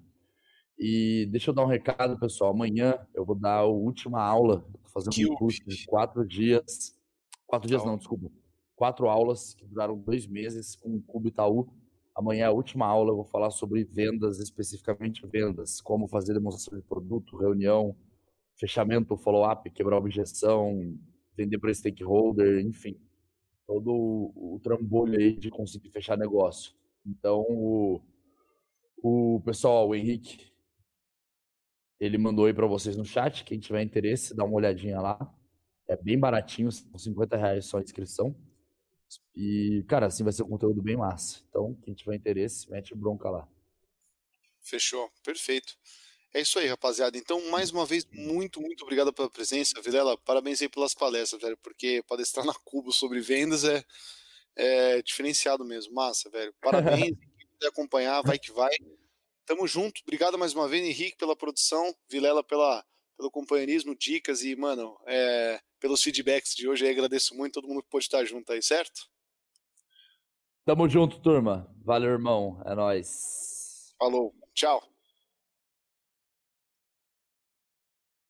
[0.77, 2.51] E deixa eu dar um recado, pessoal.
[2.51, 6.97] Amanhã eu vou dar a última aula, fazendo que um curso de quatro dias.
[7.45, 8.29] Quatro dias não, desculpa.
[8.75, 11.69] Quatro aulas que duraram dois meses com o Cubo Itaú.
[12.15, 16.79] Amanhã é a última aula, eu vou falar sobre vendas, especificamente vendas, como fazer demonstração
[16.79, 17.93] de produto, reunião,
[18.57, 20.97] fechamento, follow-up, quebrar objeção,
[21.35, 22.97] vender para stakeholder, enfim.
[23.67, 26.73] Todo o, trambolho aí de conseguir fechar negócio.
[27.05, 28.01] Então, o,
[29.03, 30.53] o pessoal, o Henrique,
[31.99, 33.43] ele mandou aí para vocês no chat.
[33.43, 35.35] Quem tiver interesse, dá uma olhadinha lá.
[35.87, 38.35] É bem baratinho, são 50 reais só a inscrição.
[39.35, 41.41] E, cara, assim vai ser um conteúdo bem massa.
[41.49, 43.47] Então, quem tiver interesse, mete bronca lá.
[44.61, 45.77] Fechou, perfeito.
[46.33, 47.17] É isso aí, rapaziada.
[47.17, 49.81] Então, mais uma vez, muito, muito obrigado pela presença.
[49.81, 53.83] Vilela, parabéns aí pelas palestras, velho, porque palestrar na Cubo sobre vendas é,
[54.55, 55.93] é diferenciado mesmo.
[55.93, 56.53] Massa, velho.
[56.61, 57.15] Parabéns.
[57.37, 58.75] Quem quiser acompanhar, vai que vai.
[59.45, 60.01] Tamo junto.
[60.01, 62.83] Obrigado mais uma vez, Henrique, pela produção, Vilela pela,
[63.17, 66.85] pelo companheirismo, dicas e, mano, é, pelos feedbacks de hoje.
[66.85, 69.09] Aí agradeço muito todo mundo que pôde estar junto aí, certo?
[70.65, 71.71] Tamo junto, turma.
[71.83, 72.61] Valeu, irmão.
[72.65, 73.93] É nóis.
[73.99, 74.33] Falou.
[74.53, 74.94] Tchau.